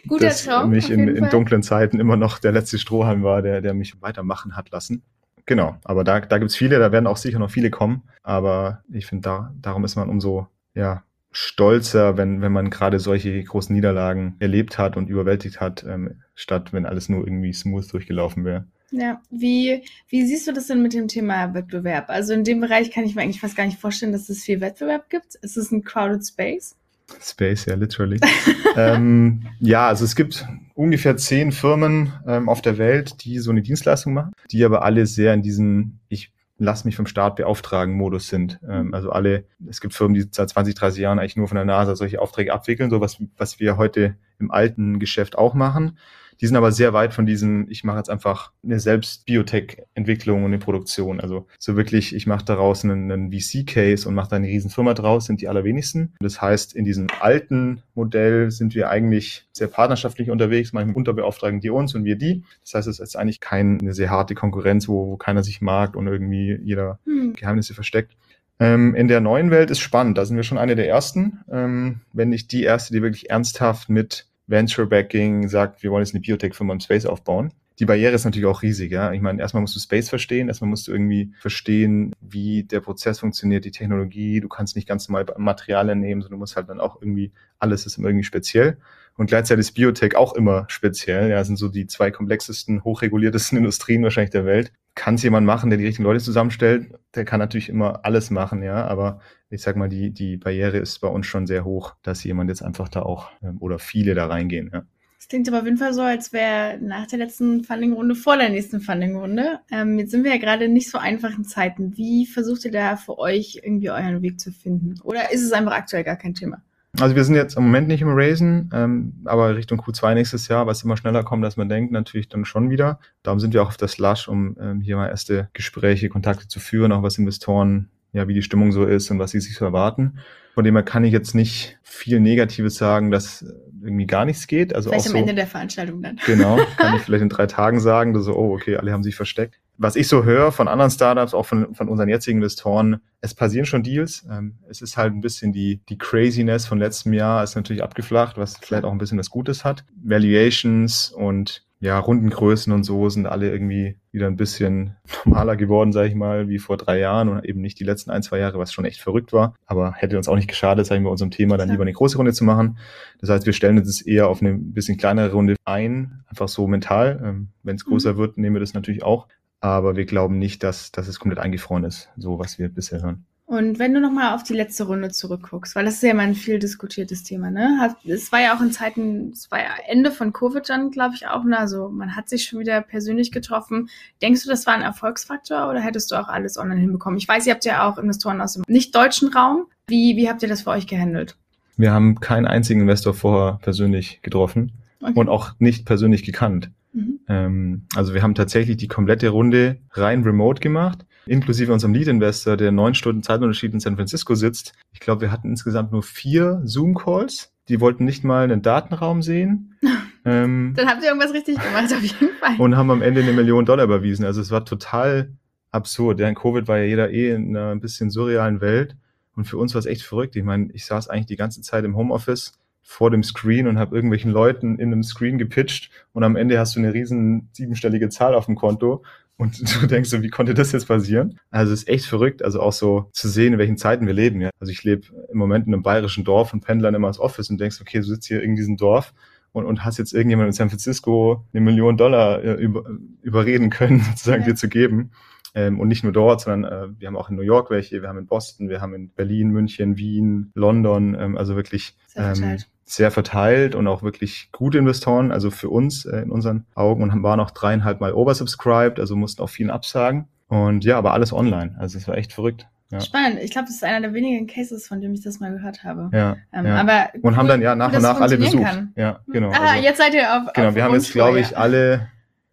Guter 0.06 0.26
dass 0.26 0.44
Traum. 0.44 0.70
mich 0.70 0.90
in, 0.90 1.08
in 1.08 1.28
dunklen 1.28 1.64
Zeiten 1.64 1.98
immer 1.98 2.16
noch 2.16 2.38
der 2.38 2.52
letzte 2.52 2.78
Strohhalm 2.78 3.24
war, 3.24 3.42
der, 3.42 3.60
der 3.60 3.74
mich 3.74 4.00
weitermachen 4.00 4.56
hat 4.56 4.70
lassen. 4.70 5.02
Genau, 5.48 5.78
aber 5.82 6.04
da, 6.04 6.20
da 6.20 6.36
gibt 6.36 6.50
es 6.50 6.56
viele, 6.58 6.78
da 6.78 6.92
werden 6.92 7.06
auch 7.06 7.16
sicher 7.16 7.38
noch 7.38 7.50
viele 7.50 7.70
kommen. 7.70 8.02
Aber 8.22 8.82
ich 8.92 9.06
finde, 9.06 9.22
da, 9.22 9.54
darum 9.62 9.82
ist 9.86 9.96
man 9.96 10.10
umso 10.10 10.46
ja, 10.74 11.04
stolzer, 11.30 12.18
wenn, 12.18 12.42
wenn 12.42 12.52
man 12.52 12.68
gerade 12.68 13.00
solche 13.00 13.42
großen 13.42 13.74
Niederlagen 13.74 14.36
erlebt 14.40 14.76
hat 14.76 14.98
und 14.98 15.08
überwältigt 15.08 15.58
hat, 15.58 15.86
ähm, 15.88 16.20
statt 16.34 16.74
wenn 16.74 16.84
alles 16.84 17.08
nur 17.08 17.26
irgendwie 17.26 17.54
smooth 17.54 17.90
durchgelaufen 17.90 18.44
wäre. 18.44 18.66
Ja, 18.90 19.22
wie, 19.30 19.84
wie 20.10 20.26
siehst 20.26 20.46
du 20.46 20.52
das 20.52 20.66
denn 20.66 20.82
mit 20.82 20.92
dem 20.92 21.08
Thema 21.08 21.54
Wettbewerb? 21.54 22.10
Also 22.10 22.34
in 22.34 22.44
dem 22.44 22.60
Bereich 22.60 22.90
kann 22.90 23.04
ich 23.04 23.14
mir 23.14 23.22
eigentlich 23.22 23.40
fast 23.40 23.56
gar 23.56 23.64
nicht 23.64 23.80
vorstellen, 23.80 24.12
dass 24.12 24.28
es 24.28 24.44
viel 24.44 24.60
Wettbewerb 24.60 25.08
gibt. 25.08 25.34
Ist 25.36 25.56
es 25.56 25.72
ein 25.72 25.82
crowded 25.82 26.26
space? 26.26 26.76
Space, 27.22 27.64
ja, 27.64 27.74
literally. 27.74 28.20
ähm, 28.76 29.46
ja, 29.60 29.88
also 29.88 30.04
es 30.04 30.14
gibt 30.14 30.46
ungefähr 30.78 31.16
zehn 31.16 31.50
Firmen 31.50 32.12
ähm, 32.24 32.48
auf 32.48 32.62
der 32.62 32.78
Welt, 32.78 33.24
die 33.24 33.40
so 33.40 33.50
eine 33.50 33.62
Dienstleistung 33.62 34.14
machen, 34.14 34.32
die 34.52 34.64
aber 34.64 34.82
alle 34.82 35.06
sehr 35.06 35.34
in 35.34 35.42
diesen, 35.42 35.98
ich 36.08 36.32
lass 36.56 36.84
mich 36.84 36.94
vom 36.94 37.06
Staat 37.06 37.34
beauftragen 37.34 37.96
Modus 37.96 38.28
sind. 38.28 38.60
Ähm, 38.66 38.94
also 38.94 39.10
alle, 39.10 39.44
es 39.68 39.80
gibt 39.80 39.92
Firmen, 39.92 40.14
die 40.14 40.26
seit 40.30 40.50
20, 40.50 40.76
30 40.76 41.00
Jahren 41.00 41.18
eigentlich 41.18 41.36
nur 41.36 41.48
von 41.48 41.56
der 41.56 41.64
NASA 41.64 41.96
solche 41.96 42.22
Aufträge 42.22 42.52
abwickeln, 42.52 42.90
so 42.90 43.00
was, 43.00 43.18
was 43.36 43.58
wir 43.58 43.76
heute 43.76 44.16
im 44.38 44.52
alten 44.52 45.00
Geschäft 45.00 45.36
auch 45.36 45.54
machen. 45.54 45.98
Die 46.40 46.46
sind 46.46 46.56
aber 46.56 46.70
sehr 46.72 46.92
weit 46.92 47.14
von 47.14 47.26
diesem, 47.26 47.68
ich 47.68 47.84
mache 47.84 47.98
jetzt 47.98 48.10
einfach 48.10 48.52
eine 48.62 48.78
selbst 48.78 49.26
Biotech-Entwicklung 49.26 50.44
und 50.44 50.52
eine 50.52 50.58
Produktion. 50.58 51.20
Also 51.20 51.46
so 51.58 51.76
wirklich, 51.76 52.14
ich 52.14 52.26
mache 52.26 52.44
daraus 52.44 52.84
einen, 52.84 53.10
einen 53.10 53.32
VC-Case 53.32 54.08
und 54.08 54.14
mache 54.14 54.30
da 54.30 54.36
eine 54.36 54.60
Firma 54.68 54.94
draus, 54.94 55.26
sind 55.26 55.40
die 55.40 55.48
allerwenigsten. 55.48 56.14
Das 56.20 56.40
heißt, 56.40 56.74
in 56.74 56.84
diesem 56.84 57.08
alten 57.20 57.82
Modell 57.94 58.50
sind 58.50 58.74
wir 58.74 58.88
eigentlich 58.88 59.46
sehr 59.52 59.68
partnerschaftlich 59.68 60.30
unterwegs. 60.30 60.72
Manchmal 60.72 60.96
unterbeauftragen 60.96 61.60
die 61.60 61.70
uns 61.70 61.94
und 61.94 62.04
wir 62.04 62.16
die. 62.16 62.44
Das 62.62 62.74
heißt, 62.74 62.88
es 62.88 63.00
ist 63.00 63.16
eigentlich 63.16 63.40
keine 63.40 63.92
sehr 63.92 64.10
harte 64.10 64.34
Konkurrenz, 64.34 64.88
wo, 64.88 65.08
wo 65.08 65.16
keiner 65.16 65.42
sich 65.42 65.60
mag 65.60 65.96
und 65.96 66.06
irgendwie 66.06 66.58
jeder 66.62 67.00
hm. 67.04 67.34
Geheimnisse 67.34 67.74
versteckt. 67.74 68.16
Ähm, 68.60 68.94
in 68.94 69.08
der 69.08 69.20
neuen 69.20 69.50
Welt 69.50 69.70
ist 69.70 69.80
spannend. 69.80 70.18
Da 70.18 70.24
sind 70.24 70.36
wir 70.36 70.42
schon 70.42 70.58
eine 70.58 70.74
der 70.74 70.88
ersten, 70.88 71.40
ähm, 71.50 72.00
wenn 72.12 72.28
nicht 72.28 72.50
die 72.52 72.64
erste, 72.64 72.92
die 72.92 73.02
wirklich 73.02 73.30
ernsthaft 73.30 73.88
mit 73.88 74.26
Venture 74.48 74.86
Backing 74.86 75.48
sagt, 75.48 75.82
wir 75.82 75.90
wollen 75.90 76.04
jetzt 76.04 76.14
eine 76.14 76.22
Biotech-Firma 76.22 76.72
im 76.72 76.80
Space 76.80 77.06
aufbauen. 77.06 77.52
Die 77.78 77.84
Barriere 77.84 78.12
ist 78.12 78.24
natürlich 78.24 78.46
auch 78.46 78.62
riesig, 78.62 78.90
ja. 78.90 79.12
Ich 79.12 79.20
meine, 79.20 79.40
erstmal 79.40 79.60
musst 79.60 79.76
du 79.76 79.80
Space 79.80 80.08
verstehen, 80.08 80.48
erstmal 80.48 80.68
musst 80.68 80.88
du 80.88 80.92
irgendwie 80.92 81.32
verstehen, 81.38 82.12
wie 82.20 82.64
der 82.64 82.80
Prozess 82.80 83.20
funktioniert, 83.20 83.64
die 83.64 83.70
Technologie. 83.70 84.40
Du 84.40 84.48
kannst 84.48 84.74
nicht 84.74 84.88
ganz 84.88 85.08
normal 85.08 85.26
Materialien 85.36 86.00
nehmen, 86.00 86.22
sondern 86.22 86.38
du 86.38 86.40
musst 86.40 86.56
halt 86.56 86.68
dann 86.68 86.80
auch 86.80 87.00
irgendwie, 87.00 87.30
alles 87.60 87.86
ist 87.86 87.98
irgendwie 87.98 88.24
speziell. 88.24 88.78
Und 89.18 89.26
gleichzeitig 89.26 89.60
ist 89.66 89.72
Biotech 89.72 90.14
auch 90.14 90.34
immer 90.34 90.64
speziell. 90.68 91.28
Ja, 91.28 91.42
sind 91.42 91.56
so 91.56 91.68
die 91.68 91.88
zwei 91.88 92.12
komplexesten, 92.12 92.84
hochreguliertesten 92.84 93.58
Industrien 93.58 94.04
wahrscheinlich 94.04 94.30
der 94.30 94.46
Welt. 94.46 94.72
Kann 94.94 95.16
es 95.16 95.24
jemand 95.24 95.44
machen, 95.44 95.70
der 95.70 95.78
die 95.78 95.86
richtigen 95.86 96.04
Leute 96.04 96.22
zusammenstellt? 96.22 96.94
Der 97.16 97.24
kann 97.24 97.40
natürlich 97.40 97.68
immer 97.68 98.04
alles 98.04 98.30
machen, 98.30 98.62
ja. 98.62 98.86
Aber 98.86 99.20
ich 99.50 99.60
sag 99.60 99.74
mal, 99.74 99.88
die, 99.88 100.12
die 100.12 100.36
Barriere 100.36 100.78
ist 100.78 101.00
bei 101.00 101.08
uns 101.08 101.26
schon 101.26 101.48
sehr 101.48 101.64
hoch, 101.64 101.96
dass 102.02 102.22
jemand 102.22 102.48
jetzt 102.48 102.62
einfach 102.62 102.88
da 102.88 103.02
auch 103.02 103.28
ähm, 103.42 103.56
oder 103.58 103.80
viele 103.80 104.14
da 104.14 104.26
reingehen, 104.26 104.70
ja. 104.72 104.84
Das 105.18 105.26
klingt 105.26 105.48
aber 105.48 105.58
auf 105.58 105.64
jeden 105.64 105.78
Fall 105.78 105.92
so, 105.94 106.02
als 106.02 106.32
wäre 106.32 106.78
nach 106.80 107.08
der 107.08 107.18
letzten 107.18 107.64
Funding-Runde 107.64 108.14
vor 108.14 108.36
der 108.36 108.50
nächsten 108.50 108.80
Funding-Runde. 108.80 109.58
Ähm, 109.68 109.98
jetzt 109.98 110.12
sind 110.12 110.22
wir 110.22 110.30
ja 110.30 110.38
gerade 110.38 110.68
nicht 110.68 110.90
so 110.90 110.98
einfachen 110.98 111.42
Zeiten. 111.42 111.96
Wie 111.96 112.24
versucht 112.24 112.64
ihr 112.64 112.70
da 112.70 112.96
für 112.96 113.18
euch 113.18 113.58
irgendwie 113.64 113.90
euren 113.90 114.22
Weg 114.22 114.38
zu 114.38 114.52
finden? 114.52 114.94
Oder 115.02 115.32
ist 115.32 115.42
es 115.42 115.50
einfach 115.50 115.72
aktuell 115.72 116.04
gar 116.04 116.14
kein 116.14 116.34
Thema? 116.34 116.62
Also 116.98 117.14
wir 117.14 117.24
sind 117.24 117.34
jetzt 117.34 117.56
im 117.56 117.64
Moment 117.64 117.86
nicht 117.88 118.00
im 118.00 118.08
Raisen, 118.10 118.70
ähm, 118.72 119.12
aber 119.26 119.54
Richtung 119.56 119.80
Q2 119.80 120.14
nächstes 120.14 120.48
Jahr, 120.48 120.66
was 120.66 120.82
immer 120.82 120.96
schneller 120.96 121.22
kommt, 121.22 121.44
als 121.44 121.56
man 121.56 121.68
denkt, 121.68 121.92
natürlich 121.92 122.28
dann 122.28 122.44
schon 122.44 122.70
wieder. 122.70 122.98
Darum 123.22 123.40
sind 123.40 123.52
wir 123.52 123.62
auch 123.62 123.68
auf 123.68 123.76
das 123.76 123.98
Lush, 123.98 124.26
um 124.26 124.56
ähm, 124.60 124.80
hier 124.80 124.96
mal 124.96 125.08
erste 125.08 125.48
Gespräche, 125.52 126.08
Kontakte 126.08 126.48
zu 126.48 126.60
führen, 126.60 126.92
auch 126.92 127.02
was 127.02 127.18
Investoren, 127.18 127.90
ja, 128.12 128.26
wie 128.26 128.34
die 128.34 128.42
Stimmung 128.42 128.72
so 128.72 128.84
ist 128.84 129.10
und 129.10 129.18
was 129.18 129.32
sie 129.32 129.40
sich 129.40 129.54
so 129.54 129.66
erwarten. 129.66 130.18
Von 130.54 130.64
dem 130.64 130.74
her 130.74 130.82
kann 130.82 131.04
ich 131.04 131.12
jetzt 131.12 131.34
nicht 131.34 131.78
viel 131.82 132.20
Negatives 132.20 132.76
sagen, 132.76 133.10
dass 133.10 133.44
irgendwie 133.82 134.06
gar 134.06 134.24
nichts 134.24 134.46
geht. 134.46 134.74
Also 134.74 134.90
vielleicht 134.90 135.06
auch 135.06 135.10
am 135.10 135.12
so, 135.12 135.18
Ende 135.18 135.34
der 135.34 135.46
Veranstaltung 135.46 136.02
dann. 136.02 136.18
Genau, 136.26 136.58
kann 136.78 136.96
ich 136.96 137.02
vielleicht 137.04 137.22
in 137.22 137.28
drei 137.28 137.46
Tagen 137.46 137.80
sagen, 137.80 138.14
dass 138.14 138.24
so, 138.24 138.34
oh, 138.34 138.54
okay, 138.54 138.76
alle 138.76 138.92
haben 138.92 139.02
sich 139.02 139.14
versteckt. 139.14 139.60
Was 139.80 139.94
ich 139.94 140.08
so 140.08 140.24
höre 140.24 140.50
von 140.50 140.66
anderen 140.66 140.90
Startups, 140.90 141.34
auch 141.34 141.46
von, 141.46 141.74
von 141.74 141.88
unseren 141.88 142.08
jetzigen 142.08 142.38
Investoren, 142.38 143.00
es 143.20 143.32
passieren 143.32 143.64
schon 143.64 143.84
Deals. 143.84 144.26
Ähm, 144.28 144.58
es 144.68 144.82
ist 144.82 144.96
halt 144.96 145.12
ein 145.14 145.20
bisschen 145.20 145.52
die, 145.52 145.80
die 145.88 145.96
Craziness 145.96 146.66
von 146.66 146.78
letztem 146.78 147.12
Jahr 147.12 147.44
ist 147.44 147.54
natürlich 147.54 147.82
abgeflacht, 147.82 148.36
was 148.36 148.56
vielleicht 148.56 148.84
auch 148.84 148.90
ein 148.90 148.98
bisschen 148.98 149.18
was 149.18 149.30
Gutes 149.30 149.64
hat. 149.64 149.84
Valuations 150.02 151.12
und 151.12 151.64
ja, 151.80 151.96
Rundengrößen 151.96 152.72
und 152.72 152.82
so 152.82 153.08
sind 153.08 153.26
alle 153.26 153.50
irgendwie 153.52 153.96
wieder 154.10 154.26
ein 154.26 154.36
bisschen 154.36 154.96
normaler 155.24 155.56
geworden, 155.56 155.92
sage 155.92 156.08
ich 156.08 156.16
mal, 156.16 156.48
wie 156.48 156.58
vor 156.58 156.76
drei 156.76 156.98
Jahren 156.98 157.28
und 157.28 157.44
eben 157.44 157.60
nicht 157.60 157.78
die 157.78 157.84
letzten 157.84 158.10
ein, 158.10 158.22
zwei 158.22 158.38
Jahre, 158.38 158.58
was 158.58 158.72
schon 158.72 158.84
echt 158.84 159.00
verrückt 159.00 159.32
war. 159.32 159.54
Aber 159.64 159.92
hätte 159.92 160.16
uns 160.16 160.26
auch 160.26 160.34
nicht 160.34 160.48
geschadet, 160.48 160.86
sagen 160.86 161.04
wir, 161.04 161.10
unserem 161.10 161.30
Thema 161.30 161.56
dann 161.56 161.70
lieber 161.70 161.82
eine 161.82 161.92
große 161.92 162.16
Runde 162.16 162.32
zu 162.32 162.42
machen. 162.42 162.78
Das 163.20 163.30
heißt, 163.30 163.46
wir 163.46 163.52
stellen 163.52 163.78
uns 163.78 164.00
eher 164.00 164.28
auf 164.28 164.42
eine 164.42 164.54
bisschen 164.54 164.96
kleinere 164.96 165.30
Runde 165.30 165.54
ein, 165.64 166.24
einfach 166.26 166.48
so 166.48 166.66
mental. 166.66 167.22
Ähm, 167.24 167.48
Wenn 167.62 167.76
es 167.76 167.84
größer 167.84 168.14
mhm. 168.14 168.18
wird, 168.18 168.38
nehmen 168.38 168.56
wir 168.56 168.60
das 168.60 168.74
natürlich 168.74 169.04
auch. 169.04 169.28
Aber 169.60 169.96
wir 169.96 170.06
glauben 170.06 170.38
nicht, 170.38 170.62
dass, 170.62 170.92
dass 170.92 171.08
es 171.08 171.18
komplett 171.18 171.40
eingefroren 171.40 171.84
ist, 171.84 172.08
so 172.16 172.38
was 172.38 172.58
wir 172.58 172.68
bisher 172.68 173.02
hören. 173.02 173.24
Und 173.48 173.78
wenn 173.78 173.94
du 173.94 174.00
nochmal 174.00 174.34
auf 174.34 174.42
die 174.42 174.52
letzte 174.52 174.84
Runde 174.84 175.08
zurückguckst, 175.08 175.74
weil 175.74 175.86
das 175.86 175.94
ist 175.94 176.02
ja 176.02 176.10
immer 176.10 176.22
ein 176.22 176.34
viel 176.34 176.58
diskutiertes 176.58 177.22
Thema, 177.22 177.50
ne? 177.50 177.94
Es 178.04 178.30
war 178.30 178.42
ja 178.42 178.54
auch 178.54 178.60
in 178.60 178.72
Zeiten, 178.72 179.30
es 179.32 179.50
war 179.50 179.58
ja 179.58 179.70
Ende 179.86 180.10
von 180.10 180.34
Covid 180.34 180.68
dann, 180.68 180.90
glaube 180.90 181.14
ich, 181.14 181.26
auch, 181.26 181.44
ne? 181.44 181.58
Also 181.58 181.88
man 181.88 182.14
hat 182.14 182.28
sich 182.28 182.44
schon 182.44 182.58
wieder 182.58 182.82
persönlich 182.82 183.32
getroffen. 183.32 183.88
Denkst 184.20 184.42
du, 184.42 184.50
das 184.50 184.66
war 184.66 184.74
ein 184.74 184.82
Erfolgsfaktor 184.82 185.70
oder 185.70 185.80
hättest 185.80 186.10
du 186.10 186.16
auch 186.16 186.28
alles 186.28 186.58
online 186.58 186.78
hinbekommen? 186.78 187.16
Ich 187.16 187.26
weiß, 187.26 187.46
ihr 187.46 187.54
habt 187.54 187.64
ja 187.64 187.88
auch 187.88 187.96
Investoren 187.96 188.42
aus 188.42 188.52
dem 188.52 188.64
nicht-deutschen 188.68 189.32
Raum. 189.32 189.64
Wie, 189.86 190.14
wie 190.18 190.28
habt 190.28 190.42
ihr 190.42 190.48
das 190.50 190.62
für 190.62 190.70
euch 190.70 190.86
gehandelt? 190.86 191.34
Wir 191.78 191.92
haben 191.92 192.20
keinen 192.20 192.46
einzigen 192.46 192.82
Investor 192.82 193.14
vorher 193.14 193.60
persönlich 193.62 194.20
getroffen 194.20 194.72
okay. 195.00 195.12
und 195.14 195.30
auch 195.30 195.52
nicht 195.58 195.86
persönlich 195.86 196.22
gekannt. 196.22 196.70
Mhm. 196.92 197.20
Ähm, 197.28 197.82
also 197.94 198.14
wir 198.14 198.22
haben 198.22 198.34
tatsächlich 198.34 198.76
die 198.76 198.88
komplette 198.88 199.28
Runde 199.28 199.78
rein 199.92 200.22
remote 200.22 200.60
gemacht 200.60 201.04
inklusive 201.28 201.72
unserem 201.72 201.94
Lead-Investor, 201.94 202.56
der 202.56 202.72
neun 202.72 202.94
Stunden 202.94 203.22
Zeitunterschied 203.22 203.72
in 203.72 203.80
San 203.80 203.96
Francisco 203.96 204.34
sitzt. 204.34 204.72
Ich 204.92 205.00
glaube, 205.00 205.22
wir 205.22 205.32
hatten 205.32 205.50
insgesamt 205.50 205.92
nur 205.92 206.02
vier 206.02 206.60
Zoom-Calls. 206.64 207.52
Die 207.68 207.80
wollten 207.80 208.04
nicht 208.04 208.24
mal 208.24 208.44
einen 208.44 208.62
Datenraum 208.62 209.22
sehen. 209.22 209.74
ähm, 210.24 210.72
Dann 210.74 210.88
habt 210.88 211.02
ihr 211.02 211.08
irgendwas 211.08 211.34
richtig 211.34 211.56
gemacht, 211.56 211.92
auf 211.92 212.02
jeden 212.02 212.34
Fall. 212.40 212.56
Und 212.58 212.76
haben 212.76 212.90
am 212.90 213.02
Ende 213.02 213.22
eine 213.22 213.32
Million 213.32 213.66
Dollar 213.66 213.84
überwiesen. 213.84 214.24
Also 214.24 214.40
es 214.40 214.50
war 214.50 214.64
total 214.64 215.32
absurd. 215.70 216.18
Ja, 216.18 216.28
in 216.28 216.34
Covid 216.34 216.66
war 216.66 216.78
ja 216.78 216.84
jeder 216.84 217.10
eh 217.10 217.34
in 217.34 217.54
einer 217.56 217.70
ein 217.70 217.80
bisschen 217.80 218.10
surrealen 218.10 218.60
Welt. 218.60 218.96
Und 219.36 219.44
für 219.44 219.58
uns 219.58 219.74
war 219.74 219.80
es 219.80 219.86
echt 219.86 220.02
verrückt. 220.02 220.34
Ich 220.34 220.44
meine, 220.44 220.72
ich 220.72 220.86
saß 220.86 221.08
eigentlich 221.08 221.26
die 221.26 221.36
ganze 221.36 221.60
Zeit 221.60 221.84
im 221.84 221.94
Homeoffice 221.94 222.58
vor 222.90 223.10
dem 223.10 223.22
Screen 223.22 223.66
und 223.66 223.78
habe 223.78 223.94
irgendwelchen 223.94 224.30
Leuten 224.30 224.78
in 224.78 224.90
einem 224.90 225.02
Screen 225.02 225.36
gepitcht 225.36 225.90
und 226.14 226.24
am 226.24 226.36
Ende 226.36 226.58
hast 226.58 226.74
du 226.74 226.80
eine 226.80 226.94
riesen 226.94 227.50
siebenstellige 227.52 228.08
Zahl 228.08 228.34
auf 228.34 228.46
dem 228.46 228.54
Konto 228.54 229.04
und 229.36 229.60
du 229.82 229.86
denkst 229.86 230.08
so, 230.08 230.22
wie 230.22 230.30
konnte 230.30 230.54
das 230.54 230.72
jetzt 230.72 230.88
passieren? 230.88 231.38
Also 231.50 231.74
es 231.74 231.80
ist 231.80 231.88
echt 231.88 232.06
verrückt, 232.06 232.42
also 232.42 232.62
auch 232.62 232.72
so 232.72 233.10
zu 233.12 233.28
sehen, 233.28 233.52
in 233.52 233.58
welchen 233.58 233.76
Zeiten 233.76 234.06
wir 234.06 234.14
leben. 234.14 234.40
Ja? 234.40 234.48
Also 234.58 234.72
ich 234.72 234.84
lebe 234.84 235.02
im 235.30 235.36
Moment 235.36 235.66
in 235.66 235.74
einem 235.74 235.82
bayerischen 235.82 236.24
Dorf 236.24 236.54
und 236.54 236.64
pendle 236.64 236.86
dann 236.86 236.94
immer 236.94 237.08
ins 237.08 237.20
Office 237.20 237.50
und 237.50 237.60
denkst, 237.60 237.78
okay, 237.82 237.98
du 237.98 238.04
sitzt 238.04 238.26
hier 238.26 238.42
in 238.42 238.56
diesem 238.56 238.78
Dorf 238.78 239.12
und, 239.52 239.66
und 239.66 239.84
hast 239.84 239.98
jetzt 239.98 240.14
irgendjemand 240.14 240.46
in 240.46 240.52
San 240.54 240.70
Francisco 240.70 241.44
eine 241.52 241.60
Million 241.60 241.98
Dollar 241.98 242.42
äh, 242.42 242.54
über, 242.54 242.84
überreden 243.20 243.68
können, 243.68 244.00
sozusagen 244.10 244.44
ja. 244.44 244.48
dir 244.48 244.54
zu 244.54 244.70
geben. 244.70 245.10
Ähm, 245.54 245.80
und 245.80 245.88
nicht 245.88 246.04
nur 246.04 246.12
dort, 246.12 246.40
sondern 246.40 246.70
äh, 246.70 246.88
wir 246.98 247.08
haben 247.08 247.16
auch 247.16 247.30
in 247.30 247.36
New 247.36 247.42
York 247.42 247.70
welche, 247.70 248.02
wir 248.02 248.08
haben 248.08 248.18
in 248.18 248.26
Boston, 248.26 248.68
wir 248.68 248.80
haben 248.80 248.94
in 248.94 249.10
Berlin, 249.10 249.48
München, 249.48 249.96
Wien, 249.96 250.52
London, 250.54 251.16
ähm, 251.18 251.36
also 251.36 251.56
wirklich 251.56 251.96
ähm, 252.16 252.58
sehr 252.84 253.10
verteilt 253.10 253.74
und 253.74 253.86
auch 253.86 254.02
wirklich 254.02 254.50
gute 254.52 254.78
Investoren, 254.78 255.30
also 255.30 255.50
für 255.50 255.68
uns 255.68 256.04
äh, 256.04 256.20
in 256.20 256.30
unseren 256.30 256.66
Augen 256.74 257.02
und 257.02 257.22
waren 257.22 257.40
auch 257.40 257.50
dreieinhalb 257.50 258.00
Mal 258.00 258.12
oversubscribed, 258.12 258.98
also 258.98 259.16
mussten 259.16 259.42
auch 259.42 259.50
vielen 259.50 259.70
absagen. 259.70 260.28
Und 260.48 260.84
ja, 260.84 260.96
aber 260.96 261.12
alles 261.12 261.32
online. 261.32 261.76
Also 261.78 261.98
es 261.98 262.08
war 262.08 262.16
echt 262.16 262.32
verrückt. 262.32 262.66
Ja. 262.90 263.00
Spannend. 263.00 263.40
Ich 263.42 263.50
glaube, 263.50 263.66
das 263.66 263.76
ist 263.76 263.84
einer 263.84 264.00
der 264.00 264.14
wenigen 264.14 264.46
Cases, 264.46 264.88
von 264.88 265.02
dem 265.02 265.12
ich 265.12 265.22
das 265.22 265.40
mal 265.40 265.52
gehört 265.52 265.84
habe. 265.84 266.08
Ja. 266.16 266.36
Ähm, 266.54 266.66
ja. 266.66 266.76
Aber 266.76 267.10
und 267.20 267.36
haben 267.36 267.46
dann 267.46 267.60
ja 267.60 267.74
nach 267.74 267.92
und 267.92 268.00
nach 268.00 268.18
alle 268.18 268.38
besucht. 268.38 268.64
Kann. 268.64 268.92
Ja, 268.96 269.20
genau. 269.26 269.50
Ah, 269.50 269.72
also, 269.72 269.84
jetzt 269.84 269.98
seid 269.98 270.14
ihr 270.14 270.22
auf. 270.22 270.52
Genau, 270.54 270.68
auf 270.68 270.74
wir 270.74 270.84
haben 270.84 270.94
jetzt, 270.94 271.12
glaube 271.12 271.40
ich, 271.40 271.58
alle, 271.58 272.08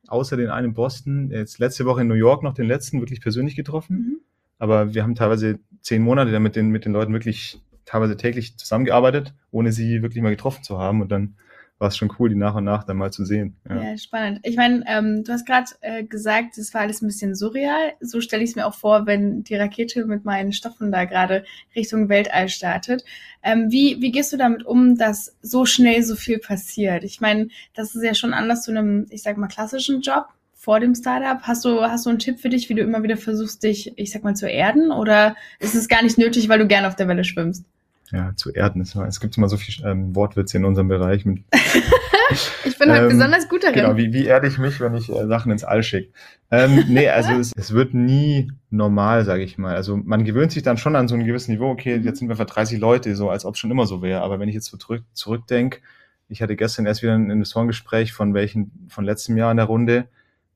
außer 0.08 0.38
den 0.38 0.50
einen 0.50 0.68
in 0.68 0.74
Boston, 0.74 1.32
jetzt 1.32 1.60
letzte 1.60 1.86
Woche 1.86 2.02
in 2.02 2.08
New 2.08 2.16
York 2.16 2.44
noch 2.44 2.54
den 2.54 2.68
letzten 2.68 3.00
wirklich 3.00 3.22
persönlich 3.22 3.56
getroffen. 3.56 3.98
Mhm. 3.98 4.18
Aber 4.58 4.94
wir 4.94 5.04
haben 5.04 5.16
teilweise 5.16 5.60
zehn 5.82 6.02
Monate 6.02 6.32
damit 6.32 6.56
den, 6.56 6.70
mit 6.70 6.86
den 6.86 6.94
Leuten 6.94 7.14
wirklich 7.14 7.60
teilweise 7.86 8.18
täglich 8.18 8.58
zusammengearbeitet, 8.58 9.34
ohne 9.52 9.72
sie 9.72 10.02
wirklich 10.02 10.24
mal 10.24 10.30
getroffen 10.30 10.64
zu 10.64 10.80
haben. 10.80 11.02
Und 11.02 11.12
dann 11.12 11.36
war 11.78 11.90
es 11.90 11.98
schon 11.98 12.12
cool, 12.20 12.30
die 12.30 12.36
nach 12.36 12.56
und 12.56 12.64
nach 12.64 12.86
dann 12.86 12.98
mal 12.98 13.12
zu 13.12 13.26
sehen. 13.26 13.58
Ja, 13.68 13.82
ja 13.82 13.98
spannend. 13.98 14.40
Ich 14.44 14.56
meine, 14.56 14.84
ähm, 14.88 15.24
du 15.26 15.34
hast 15.34 15.46
gerade 15.46 15.72
äh, 15.82 16.04
gesagt, 16.04 16.58
es 16.58 16.74
war 16.74 16.82
alles 16.82 17.02
ein 17.02 17.08
bisschen 17.08 17.36
surreal. 17.36 17.94
So 18.00 18.22
stelle 18.22 18.44
ich 18.44 18.52
es 18.52 18.56
mir 18.56 18.66
auch 18.66 18.76
vor, 18.76 19.06
wenn 19.06 19.44
die 19.44 19.56
Rakete 19.56 20.06
mit 20.06 20.24
meinen 20.24 20.54
Stoffen 20.54 20.92
da 20.92 21.04
gerade 21.04 21.44
Richtung 21.76 22.08
Weltall 22.08 22.48
startet. 22.48 23.04
Ähm, 23.44 23.72
wie, 23.72 24.02
wie 24.02 24.12
gehst 24.12 24.32
du 24.32 24.38
damit 24.38 24.66
um, 24.66 24.98
dass 24.98 25.36
so 25.42 25.66
schnell 25.66 26.02
so 26.04 26.16
viel 26.16 26.40
passiert? 26.40 27.04
Ich 27.04 27.20
meine, 27.20 27.50
das 27.74 27.94
ist 27.94 28.04
ja 28.04 28.14
schon 28.14 28.34
anders 28.34 28.64
zu 28.64 28.72
einem, 28.72 29.08
ich 29.10 29.22
sag 29.22 29.38
mal, 29.38 29.48
klassischen 29.48 30.00
Job 30.00 30.28
vor 30.54 30.80
dem 30.80 30.96
Startup. 30.96 31.42
Hast 31.42 31.66
du, 31.66 31.82
hast 31.82 32.06
du 32.06 32.10
einen 32.10 32.20
Tipp 32.20 32.40
für 32.40 32.50
dich, 32.50 32.70
wie 32.70 32.74
du 32.76 32.84
immer 32.84 33.04
wieder 33.04 33.18
versuchst, 33.18 33.62
dich, 33.64 33.92
ich 33.98 34.12
sag 34.12 34.24
mal, 34.24 34.36
zu 34.36 34.50
erden? 34.50 34.92
Oder 34.92 35.36
ist 35.60 35.76
es 35.76 35.90
gar 35.90 36.02
nicht 36.04 36.18
nötig, 36.18 36.48
weil 36.48 36.60
du 36.60 36.68
gern 36.68 36.86
auf 36.86 36.96
der 36.96 37.10
Welle 37.10 37.26
schwimmst? 37.26 37.66
Ja, 38.12 38.34
zu 38.36 38.52
erden. 38.52 38.82
Es 38.82 39.20
gibt 39.20 39.38
immer 39.38 39.50
so 39.50 39.58
viel 39.58 39.84
ähm, 39.86 40.16
Wortwitze 40.16 40.58
in 40.58 40.66
unserem 40.66 40.88
Bereich. 40.88 41.26
Mit, 41.26 41.44
ich 42.66 42.78
bin 42.78 42.92
halt 42.92 43.04
ähm, 43.04 43.10
besonders 43.10 43.50
gut 43.50 43.64
darin. 43.64 43.76
Genau, 43.76 43.98
wie, 43.98 44.14
wie 44.14 44.26
erde 44.26 44.48
ich 44.48 44.58
mich, 44.58 44.80
wenn 44.80 44.96
ich 44.96 45.10
äh, 45.10 45.28
Sachen 45.28 45.52
ins 45.52 45.64
All 45.64 45.84
schicke? 45.84 46.12
Ähm, 46.52 46.84
nee, 46.88 47.10
also 47.10 47.34
es, 47.34 47.52
es 47.56 47.74
wird 47.74 47.94
nie 47.94 48.52
normal, 48.70 49.26
sage 49.26 49.44
ich 49.44 49.58
mal. 49.58 49.76
Also 49.76 49.98
man 49.98 50.24
gewöhnt 50.24 50.52
sich 50.52 50.64
dann 50.64 50.78
schon 50.78 50.96
an 50.96 51.08
so 51.08 51.16
ein 51.16 51.26
gewisses 51.26 51.48
Niveau, 51.48 51.70
okay, 51.70 51.98
jetzt 51.98 52.20
sind 52.20 52.30
wir 52.30 52.36
für 52.36 52.46
30 52.46 52.80
Leute, 52.80 53.16
so 53.16 53.30
als 53.30 53.46
ob 53.46 53.56
es 53.56 53.60
schon 53.60 53.72
immer 53.72 53.88
so 53.88 54.02
wäre. 54.02 54.22
Aber 54.22 54.40
wenn 54.40 54.50
ich 54.50 54.56
jetzt 54.56 54.68
so 54.68 54.78
zurück, 54.78 55.04
zurückdenke, 55.14 55.80
ich 56.28 56.42
hatte 56.42 56.56
gestern 56.56 56.86
erst 56.86 57.02
wieder 57.02 57.14
ein 57.14 57.30
Investorengespräch 57.30 58.14
von 58.14 58.34
welchen, 58.34 58.88
von 58.90 59.06
letztem 59.06 59.38
Jahr 59.38 59.52
in 59.52 59.58
der 59.58 59.68
Runde 59.68 60.08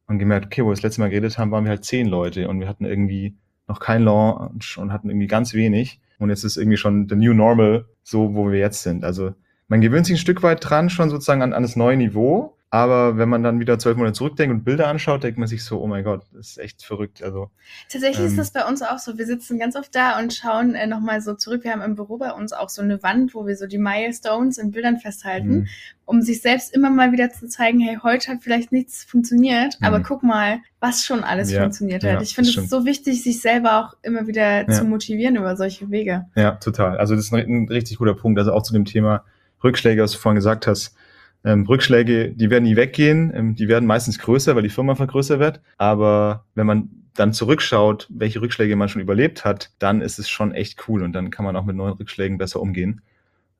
und 0.07 0.19
gemerkt, 0.19 0.47
okay, 0.47 0.63
wo 0.63 0.67
wir 0.67 0.73
das 0.73 0.81
letzte 0.81 1.01
Mal 1.01 1.09
geredet 1.09 1.37
haben, 1.37 1.51
waren 1.51 1.63
wir 1.63 1.69
halt 1.69 1.85
zehn 1.85 2.07
Leute 2.07 2.47
und 2.47 2.59
wir 2.59 2.67
hatten 2.67 2.85
irgendwie 2.85 3.35
noch 3.67 3.79
kein 3.79 4.01
Launch 4.03 4.77
und 4.77 4.91
hatten 4.91 5.09
irgendwie 5.09 5.27
ganz 5.27 5.53
wenig. 5.53 5.99
Und 6.19 6.29
jetzt 6.29 6.43
ist 6.43 6.57
irgendwie 6.57 6.77
schon 6.77 7.07
the 7.09 7.15
new 7.15 7.33
normal, 7.33 7.85
so 8.03 8.35
wo 8.35 8.51
wir 8.51 8.59
jetzt 8.59 8.83
sind. 8.83 9.03
Also 9.03 9.33
man 9.67 9.81
gewöhnt 9.81 10.05
sich 10.05 10.15
ein 10.15 10.19
Stück 10.19 10.43
weit 10.43 10.59
dran, 10.61 10.89
schon 10.89 11.09
sozusagen 11.09 11.41
an, 11.41 11.53
an 11.53 11.63
das 11.63 11.75
neue 11.75 11.97
Niveau. 11.97 12.57
Aber 12.71 13.17
wenn 13.17 13.29
man 13.29 13.41
dann 13.41 13.59
wieder 13.59 13.79
zwölf 13.79 13.97
Monate 13.97 14.13
zurückdenkt 14.13 14.53
und 14.53 14.63
Bilder 14.63 14.87
anschaut, 14.87 15.23
denkt 15.23 15.39
man 15.39 15.47
sich 15.47 15.63
so, 15.63 15.81
oh 15.81 15.87
mein 15.87 16.03
Gott, 16.03 16.21
das 16.33 16.51
ist 16.51 16.57
echt 16.59 16.83
verrückt. 16.83 17.23
Also 17.23 17.49
tatsächlich 17.91 18.19
ähm, 18.19 18.27
ist 18.27 18.37
das 18.37 18.51
bei 18.51 18.63
uns 18.63 18.83
auch 18.83 18.99
so. 18.99 19.17
Wir 19.17 19.25
sitzen 19.25 19.57
ganz 19.57 19.75
oft 19.75 19.95
da 19.95 20.19
und 20.19 20.35
schauen 20.35 20.75
äh, 20.75 20.85
nochmal 20.85 21.21
so 21.21 21.33
zurück. 21.33 21.63
Wir 21.63 21.71
haben 21.71 21.81
im 21.81 21.95
Büro 21.95 22.17
bei 22.17 22.31
uns 22.31 22.53
auch 22.53 22.69
so 22.69 22.83
eine 22.83 23.01
Wand, 23.01 23.33
wo 23.33 23.47
wir 23.47 23.55
so 23.55 23.65
die 23.65 23.79
Milestones 23.79 24.59
in 24.59 24.69
Bildern 24.69 24.97
festhalten, 24.97 25.49
mhm. 25.49 25.67
um 26.05 26.21
sich 26.21 26.43
selbst 26.43 26.71
immer 26.71 26.91
mal 26.91 27.11
wieder 27.11 27.31
zu 27.31 27.47
zeigen, 27.47 27.79
hey, 27.79 27.97
heute 28.03 28.33
hat 28.33 28.43
vielleicht 28.43 28.71
nichts 28.71 29.03
funktioniert, 29.03 29.79
mhm. 29.79 29.87
aber 29.87 30.01
guck 30.01 30.21
mal, 30.21 30.59
was 30.79 31.03
schon 31.03 31.23
alles 31.23 31.51
ja, 31.51 31.61
funktioniert 31.61 32.03
hat. 32.03 32.13
Ja, 32.13 32.21
ich 32.21 32.35
finde 32.35 32.51
es 32.51 32.69
so 32.69 32.85
wichtig, 32.85 33.23
sich 33.23 33.41
selber 33.41 33.79
auch 33.79 33.97
immer 34.03 34.27
wieder 34.27 34.67
ja. 34.67 34.69
zu 34.69 34.85
motivieren 34.85 35.37
über 35.37 35.57
solche 35.57 35.89
Wege. 35.89 36.27
Ja, 36.35 36.51
total. 36.51 36.99
Also 36.99 37.15
das 37.15 37.25
ist 37.25 37.33
ein, 37.33 37.63
ein 37.63 37.67
richtig 37.67 37.97
guter 37.97 38.13
Punkt. 38.13 38.37
Also 38.37 38.53
auch 38.53 38.61
zu 38.61 38.73
dem 38.73 38.85
Thema 38.85 39.23
Rückschläge, 39.63 40.03
was 40.03 40.11
du 40.11 40.19
vorhin 40.19 40.35
gesagt 40.35 40.67
hast 40.67 40.95
ähm, 41.43 41.65
Rückschläge, 41.65 42.31
die 42.31 42.49
werden 42.49 42.65
nie 42.65 42.75
weggehen, 42.75 43.31
ähm, 43.33 43.55
die 43.55 43.67
werden 43.67 43.85
meistens 43.85 44.19
größer, 44.19 44.55
weil 44.55 44.63
die 44.63 44.69
Firma 44.69 44.93
größer 44.93 45.39
wird. 45.39 45.61
Aber 45.77 46.45
wenn 46.55 46.67
man 46.67 46.89
dann 47.15 47.33
zurückschaut, 47.33 48.07
welche 48.09 48.41
Rückschläge 48.41 48.75
man 48.75 48.89
schon 48.89 49.01
überlebt 49.01 49.45
hat, 49.45 49.71
dann 49.79 50.01
ist 50.01 50.19
es 50.19 50.29
schon 50.29 50.53
echt 50.53 50.87
cool 50.87 51.03
und 51.03 51.13
dann 51.13 51.31
kann 51.31 51.45
man 51.45 51.55
auch 51.55 51.65
mit 51.65 51.75
neuen 51.75 51.93
Rückschlägen 51.93 52.37
besser 52.37 52.61
umgehen. 52.61 53.01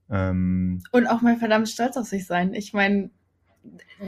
Ähm, 0.09 0.81
und 0.91 1.07
auch 1.07 1.21
mal 1.21 1.37
verdammt 1.37 1.69
stolz 1.69 1.97
auf 1.97 2.07
sich 2.07 2.25
sein. 2.25 2.53
Ich 2.53 2.73
meine, 2.73 3.09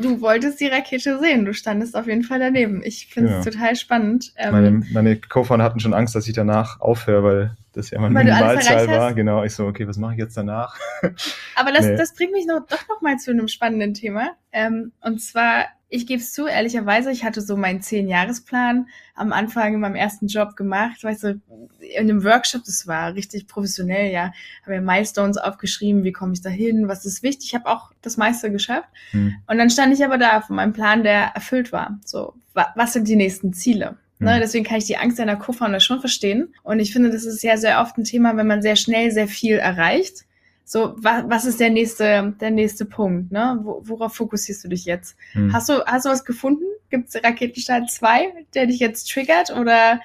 du 0.02 0.22
wolltest 0.22 0.60
die 0.60 0.68
Rakete 0.68 1.20
sehen, 1.20 1.46
du 1.46 1.54
standest 1.54 1.96
auf 1.96 2.08
jeden 2.08 2.24
Fall 2.24 2.40
daneben. 2.40 2.82
Ich 2.84 3.08
finde 3.08 3.38
es 3.38 3.46
ja. 3.46 3.52
total 3.52 3.76
spannend. 3.76 4.34
Ähm, 4.38 4.52
meine 4.52 4.72
meine 4.94 5.18
Co-Founder 5.18 5.64
hatten 5.64 5.80
schon 5.80 5.94
Angst, 5.94 6.16
dass 6.16 6.28
ich 6.28 6.34
danach 6.34 6.80
aufhöre, 6.80 7.24
weil 7.24 7.58
das 7.74 7.90
ja 7.90 8.00
meine 8.00 8.14
Minimalzahl 8.14 8.88
war. 8.88 9.14
Genau, 9.14 9.44
ich 9.44 9.54
so, 9.54 9.66
okay, 9.66 9.88
was 9.88 9.98
mache 9.98 10.14
ich 10.14 10.20
jetzt 10.20 10.36
danach? 10.36 10.78
Aber 11.56 11.72
das, 11.72 11.86
nee. 11.86 11.96
das 11.96 12.14
bringt 12.14 12.34
mich 12.34 12.46
noch, 12.46 12.66
doch 12.68 12.88
noch 12.90 13.02
mal 13.02 13.18
zu 13.18 13.32
einem 13.32 13.48
spannenden 13.48 13.94
Thema. 13.94 14.32
Ähm, 14.52 14.92
und 15.02 15.22
zwar, 15.22 15.66
ich 15.88 16.06
gebe 16.06 16.22
es 16.22 16.34
zu, 16.34 16.48
ehrlicherweise, 16.48 17.12
ich 17.12 17.24
hatte 17.24 17.42
so 17.42 17.56
meinen 17.56 17.82
Zehn-Jahres-Plan 17.82 18.88
am 19.16 19.32
Anfang 19.32 19.74
in 19.74 19.80
meinem 19.80 19.96
ersten 19.96 20.28
Job 20.28 20.56
gemacht. 20.56 21.04
Weißt 21.04 21.24
du, 21.24 21.42
in 21.80 22.10
einem 22.10 22.24
Workshop, 22.24 22.64
das 22.66 22.88
war 22.88 23.14
richtig 23.16 23.48
professionell, 23.48 24.12
ja. 24.12 24.34
Habe 24.64 24.76
mir 24.76 24.82
Milestones 24.82 25.38
aufgeschrieben, 25.38 26.04
wie 26.04 26.12
komme 26.12 26.34
ich 26.34 26.42
da 26.42 26.50
hin, 26.50 26.88
was 26.88 27.06
ist 27.06 27.24
wichtig. 27.24 27.48
Ich 27.48 27.56
habe 27.56 27.68
auch 27.68 27.92
das 28.02 28.18
meiste 28.18 28.52
geschafft. 28.52 28.90
Hm. 29.12 29.36
Und 29.48 29.58
dann 29.58 29.70
stand 29.70 29.94
ich 29.94 30.04
aber 30.04 30.18
da 30.18 30.42
von 30.42 30.58
meinem 30.58 30.74
Plan, 30.74 31.04
der 31.04 31.32
erfüllt 31.36 31.72
war. 31.72 32.00
So, 32.06 32.34
was 32.54 32.94
sind 32.94 33.08
die 33.08 33.16
nächsten 33.16 33.54
Ziele? 33.54 33.98
Ne, 34.22 34.36
mhm. 34.36 34.40
deswegen 34.40 34.64
kann 34.64 34.78
ich 34.78 34.86
die 34.86 34.98
Angst 34.98 35.20
einer 35.20 35.36
Co-Founder 35.36 35.80
schon 35.80 36.00
verstehen. 36.00 36.54
Und 36.62 36.80
ich 36.80 36.94
finde, 36.94 37.10
das 37.10 37.26
ist 37.26 37.42
ja 37.42 37.58
sehr 37.58 37.82
oft 37.82 37.98
ein 37.98 38.04
Thema, 38.04 38.38
wenn 38.38 38.46
man 38.46 38.62
sehr 38.62 38.76
schnell 38.76 39.10
sehr 39.10 39.28
viel 39.28 39.56
erreicht. 39.56 40.26
So, 40.64 40.94
was, 40.98 41.24
was 41.28 41.46
ist 41.46 41.60
der 41.60 41.72
nächste, 41.72 42.36
der 42.40 42.52
nächste 42.52 42.86
Punkt? 42.86 43.32
Ne? 43.32 43.60
Worauf 43.64 44.14
fokussierst 44.14 44.64
du 44.64 44.68
dich 44.68 44.86
jetzt? 44.86 45.18
Mhm. 45.34 45.52
Hast 45.52 45.70
du, 45.70 45.84
hast 45.88 46.06
du 46.06 46.10
was 46.10 46.24
gefunden? 46.24 46.64
Gibt 46.92 47.10
es 47.10 47.16
Raketenstart 47.24 47.90
2, 47.90 48.46
der 48.54 48.68
dich 48.68 48.80
jetzt 48.80 49.10
triggert? 49.10 49.50
Oder? 49.60 50.00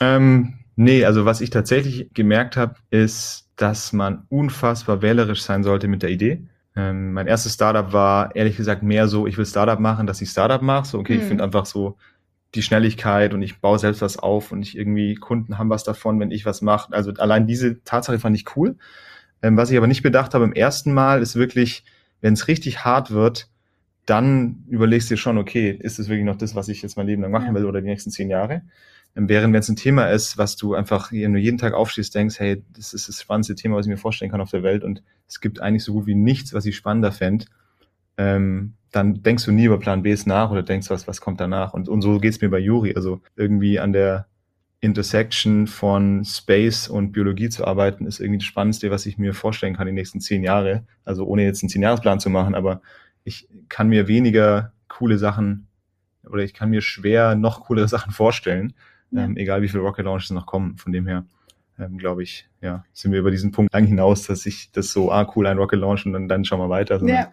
Ähm, 0.00 0.54
nee, 0.76 1.04
also 1.04 1.24
was 1.24 1.40
ich 1.40 1.50
tatsächlich 1.50 2.14
gemerkt 2.14 2.56
habe, 2.56 2.76
ist, 2.90 3.48
dass 3.56 3.92
man 3.92 4.26
unfassbar 4.28 5.02
wählerisch 5.02 5.42
sein 5.42 5.64
sollte 5.64 5.88
mit 5.88 6.04
der 6.04 6.10
Idee. 6.10 6.44
Ähm, 6.76 7.14
mein 7.14 7.26
erstes 7.26 7.54
Startup 7.54 7.92
war 7.92 8.36
ehrlich 8.36 8.56
gesagt 8.56 8.84
mehr 8.84 9.08
so, 9.08 9.26
ich 9.26 9.36
will 9.36 9.46
Startup 9.46 9.80
machen, 9.80 10.06
dass 10.06 10.22
ich 10.22 10.30
Startup 10.30 10.62
mache. 10.62 10.86
So, 10.86 11.00
okay, 11.00 11.14
mhm. 11.14 11.20
ich 11.20 11.26
finde 11.26 11.42
einfach 11.42 11.66
so, 11.66 11.96
die 12.56 12.62
Schnelligkeit 12.62 13.34
und 13.34 13.42
ich 13.42 13.60
baue 13.60 13.78
selbst 13.78 14.02
was 14.02 14.18
auf 14.18 14.52
und 14.52 14.62
ich 14.62 14.76
irgendwie 14.76 15.14
Kunden 15.14 15.58
haben 15.58 15.70
was 15.70 15.84
davon, 15.84 16.18
wenn 16.20 16.30
ich 16.30 16.46
was 16.46 16.62
mache. 16.62 16.92
Also 16.92 17.12
allein 17.12 17.46
diese 17.46 17.82
Tatsache 17.84 18.18
fand 18.18 18.36
ich 18.36 18.56
cool. 18.56 18.76
Ähm, 19.42 19.56
was 19.56 19.70
ich 19.70 19.76
aber 19.76 19.86
nicht 19.86 20.02
bedacht 20.02 20.34
habe 20.34 20.44
im 20.44 20.52
ersten 20.52 20.92
Mal 20.92 21.22
ist 21.22 21.36
wirklich, 21.36 21.84
wenn 22.20 22.34
es 22.34 22.48
richtig 22.48 22.84
hart 22.84 23.10
wird, 23.10 23.48
dann 24.06 24.64
überlegst 24.68 25.10
du 25.10 25.14
dir 25.14 25.18
schon, 25.18 25.36
okay, 25.36 25.70
ist 25.70 25.98
es 25.98 26.08
wirklich 26.08 26.24
noch 26.24 26.36
das, 26.36 26.54
was 26.54 26.68
ich 26.68 26.82
jetzt 26.82 26.96
mein 26.96 27.06
Leben 27.06 27.22
lang 27.22 27.32
machen 27.32 27.48
ja. 27.48 27.54
will 27.54 27.64
oder 27.64 27.80
die 27.80 27.88
nächsten 27.88 28.10
zehn 28.10 28.30
Jahre? 28.30 28.62
Ähm, 29.16 29.28
während 29.28 29.52
wenn 29.52 29.60
es 29.60 29.68
ein 29.68 29.76
Thema 29.76 30.06
ist, 30.06 30.38
was 30.38 30.56
du 30.56 30.74
einfach, 30.74 31.12
wenn 31.12 31.32
du 31.32 31.38
jeden 31.38 31.58
Tag 31.58 31.74
aufstehst, 31.74 32.14
denkst, 32.14 32.38
hey, 32.38 32.62
das 32.74 32.94
ist 32.94 33.08
das 33.08 33.20
spannendste 33.20 33.54
Thema, 33.54 33.76
was 33.76 33.86
ich 33.86 33.90
mir 33.90 33.96
vorstellen 33.96 34.30
kann 34.30 34.40
auf 34.40 34.50
der 34.50 34.62
Welt 34.62 34.84
und 34.84 35.02
es 35.28 35.40
gibt 35.40 35.60
eigentlich 35.60 35.84
so 35.84 35.92
gut 35.92 36.06
wie 36.06 36.14
nichts, 36.14 36.54
was 36.54 36.66
ich 36.66 36.76
spannender 36.76 37.12
fände, 37.12 37.46
ähm, 38.16 38.74
dann 38.92 39.22
denkst 39.22 39.44
du 39.44 39.52
nie 39.52 39.64
über 39.64 39.78
Plan 39.78 40.02
Bs 40.02 40.26
nach 40.26 40.50
oder 40.50 40.62
denkst, 40.62 40.88
was, 40.90 41.06
was 41.06 41.20
kommt 41.20 41.40
danach. 41.40 41.74
Und, 41.74 41.88
und 41.88 42.00
so 42.02 42.18
geht's 42.18 42.40
mir 42.40 42.48
bei 42.48 42.58
Juri. 42.58 42.94
Also 42.94 43.20
irgendwie 43.36 43.78
an 43.78 43.92
der 43.92 44.26
Intersection 44.80 45.66
von 45.66 46.24
Space 46.24 46.88
und 46.88 47.12
Biologie 47.12 47.48
zu 47.48 47.66
arbeiten, 47.66 48.06
ist 48.06 48.20
irgendwie 48.20 48.38
das 48.38 48.46
Spannendste, 48.46 48.90
was 48.90 49.06
ich 49.06 49.18
mir 49.18 49.34
vorstellen 49.34 49.74
kann 49.76 49.86
die 49.86 49.92
nächsten 49.92 50.20
zehn 50.20 50.42
Jahre. 50.42 50.86
Also 51.04 51.26
ohne 51.26 51.44
jetzt 51.44 51.62
einen 51.62 51.70
Zehn-Jahres-Plan 51.70 52.20
zu 52.20 52.30
machen, 52.30 52.54
aber 52.54 52.80
ich 53.24 53.48
kann 53.68 53.88
mir 53.88 54.08
weniger 54.08 54.72
coole 54.88 55.18
Sachen 55.18 55.66
oder 56.28 56.42
ich 56.42 56.54
kann 56.54 56.70
mir 56.70 56.82
schwer 56.82 57.34
noch 57.34 57.66
coolere 57.66 57.88
Sachen 57.88 58.12
vorstellen, 58.12 58.74
ja. 59.10 59.24
ähm, 59.24 59.36
egal 59.36 59.62
wie 59.62 59.68
viele 59.68 59.82
Rocket 59.82 60.04
Launches 60.04 60.30
noch 60.30 60.46
kommen. 60.46 60.76
Von 60.76 60.92
dem 60.92 61.06
her, 61.06 61.24
ähm, 61.78 61.98
glaube 61.98 62.22
ich, 62.22 62.48
ja, 62.60 62.84
sind 62.92 63.12
wir 63.12 63.20
über 63.20 63.30
diesen 63.30 63.52
Punkt 63.52 63.72
lang 63.72 63.86
hinaus, 63.86 64.26
dass 64.26 64.46
ich 64.46 64.70
das 64.72 64.92
so, 64.92 65.10
ah, 65.10 65.30
cool, 65.34 65.46
ein 65.46 65.58
Rocket 65.58 65.80
Launch 65.80 66.06
und 66.06 66.12
dann, 66.12 66.28
dann 66.28 66.44
schauen 66.44 66.60
wir 66.60 66.68
weiter. 66.68 67.02
Ja. 67.04 67.32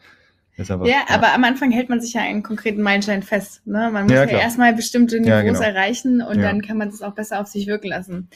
Aber, 0.70 0.88
ja, 0.88 0.98
ja, 1.08 1.16
aber 1.16 1.34
am 1.34 1.44
Anfang 1.44 1.72
hält 1.72 1.90
man 1.90 2.00
sich 2.00 2.14
ja 2.14 2.22
einen 2.22 2.44
konkreten 2.44 2.82
Meilenstein 2.82 3.24
fest. 3.24 3.66
Ne? 3.66 3.90
Man 3.92 4.04
muss 4.04 4.12
ja, 4.12 4.26
ja 4.26 4.40
erstmal 4.40 4.74
bestimmte 4.74 5.20
Niveaus 5.20 5.30
ja, 5.30 5.42
genau. 5.42 5.62
erreichen 5.62 6.22
und 6.22 6.42
dann 6.42 6.62
kann 6.62 6.78
man 6.78 6.92
das 6.92 7.02
auch 7.02 7.14
besser 7.14 7.40
auf 7.40 7.48
sich 7.48 7.68
wirken 7.68 7.88
lassen. 7.88 8.30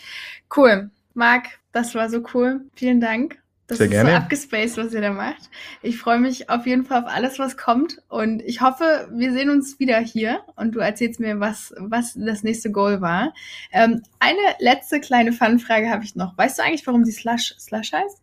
Cool. 0.56 0.90
Marc, 1.14 1.60
das 1.72 1.96
war 1.96 2.10
so 2.10 2.24
cool. 2.34 2.62
Vielen 2.76 3.02
Dank. 3.02 3.40
Das 3.68 3.80
Sehr 3.80 3.88
ist 3.88 3.92
gerne. 3.92 4.12
so 4.12 4.16
abgespaced, 4.16 4.78
was 4.78 4.94
ihr 4.94 5.02
da 5.02 5.12
macht. 5.12 5.50
Ich 5.82 5.98
freue 5.98 6.20
mich 6.20 6.50
auf 6.50 6.66
jeden 6.66 6.86
Fall 6.86 7.04
auf 7.04 7.10
alles, 7.10 7.38
was 7.38 7.58
kommt. 7.58 8.02
Und 8.08 8.42
ich 8.44 8.62
hoffe, 8.62 9.10
wir 9.14 9.34
sehen 9.34 9.50
uns 9.50 9.78
wieder 9.78 10.00
hier 10.00 10.40
und 10.56 10.74
du 10.74 10.80
erzählst 10.80 11.20
mir, 11.20 11.42
was, 11.42 11.74
was 11.78 12.14
das 12.16 12.44
nächste 12.44 12.72
Goal 12.72 13.02
war. 13.02 13.34
Ähm, 13.74 14.04
eine 14.20 14.40
letzte 14.60 15.02
kleine 15.02 15.34
Fun-Frage 15.34 15.90
habe 15.90 16.06
ich 16.06 16.16
noch. 16.16 16.38
Weißt 16.38 16.58
du 16.58 16.64
eigentlich, 16.64 16.88
warum 16.88 17.04
die 17.04 17.12
Slush 17.12 17.56
Slush 17.60 17.92
heißt? 17.92 18.22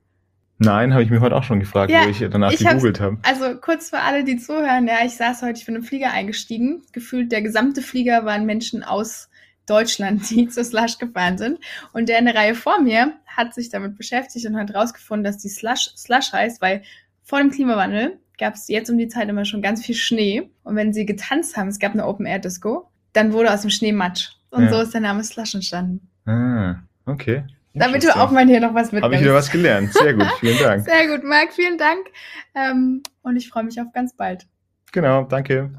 Nein, 0.64 0.92
habe 0.92 1.02
ich 1.02 1.10
mir 1.10 1.20
heute 1.20 1.36
auch 1.36 1.42
schon 1.42 1.60
gefragt, 1.60 1.90
ja, 1.90 2.04
wo 2.04 2.08
ich 2.08 2.18
danach 2.30 2.52
ich 2.52 2.58
gegoogelt 2.58 3.00
habe. 3.00 3.18
Also 3.22 3.56
kurz 3.60 3.90
für 3.90 4.00
alle, 4.00 4.24
die 4.24 4.36
zuhören, 4.36 4.86
ja, 4.86 5.04
ich 5.04 5.16
saß 5.16 5.42
heute, 5.42 5.58
ich 5.58 5.66
bin 5.66 5.76
im 5.76 5.82
Flieger 5.82 6.12
eingestiegen. 6.12 6.82
Gefühlt 6.92 7.32
der 7.32 7.42
gesamte 7.42 7.82
Flieger 7.82 8.24
waren 8.24 8.46
Menschen 8.46 8.82
aus 8.82 9.28
Deutschland, 9.66 10.28
die 10.30 10.48
zur 10.48 10.64
Slush 10.64 10.98
gefahren 10.98 11.38
sind. 11.38 11.58
Und 11.92 12.08
der 12.08 12.18
in 12.18 12.26
der 12.26 12.34
Reihe 12.34 12.54
vor 12.54 12.80
mir 12.80 13.14
hat 13.26 13.54
sich 13.54 13.68
damit 13.68 13.96
beschäftigt 13.96 14.46
und 14.46 14.56
hat 14.56 14.74
rausgefunden, 14.74 15.24
dass 15.24 15.38
die 15.38 15.48
Slush 15.48 15.90
Slush 15.96 16.32
heißt, 16.32 16.60
weil 16.60 16.82
vor 17.22 17.38
dem 17.38 17.50
Klimawandel 17.50 18.18
gab 18.38 18.54
es 18.54 18.68
jetzt 18.68 18.90
um 18.90 18.98
die 18.98 19.08
Zeit 19.08 19.28
immer 19.28 19.44
schon 19.44 19.62
ganz 19.62 19.84
viel 19.84 19.94
Schnee. 19.94 20.50
Und 20.62 20.76
wenn 20.76 20.92
sie 20.92 21.06
getanzt 21.06 21.56
haben, 21.56 21.68
es 21.68 21.78
gab 21.78 21.92
eine 21.92 22.06
Open 22.06 22.26
Air 22.26 22.38
Disco, 22.38 22.90
dann 23.12 23.32
wurde 23.32 23.52
aus 23.52 23.62
dem 23.62 23.70
Schnee 23.70 23.92
Matsch. 23.92 24.30
Und 24.50 24.64
ja. 24.64 24.70
so 24.70 24.80
ist 24.80 24.94
der 24.94 25.00
Name 25.00 25.24
Slush 25.24 25.54
entstanden. 25.54 26.08
Ah, 26.26 26.76
okay. 27.06 27.44
Damit 27.74 28.04
du 28.04 28.16
auch 28.16 28.30
mal 28.30 28.46
hier 28.46 28.60
noch 28.60 28.74
was 28.74 28.92
mitnimmst. 28.92 29.04
Habe 29.04 29.14
ich 29.16 29.20
wieder 29.22 29.34
was 29.34 29.50
gelernt. 29.50 29.92
Sehr 29.92 30.14
gut, 30.14 30.26
vielen 30.40 30.58
Dank. 30.58 30.84
Sehr 30.84 31.08
gut, 31.08 31.24
Marc, 31.24 31.52
vielen 31.52 31.76
Dank. 31.76 32.06
Ähm, 32.54 33.02
und 33.22 33.36
ich 33.36 33.48
freue 33.48 33.64
mich 33.64 33.80
auf 33.80 33.92
ganz 33.92 34.14
bald. 34.14 34.46
Genau, 34.92 35.24
danke. 35.24 35.72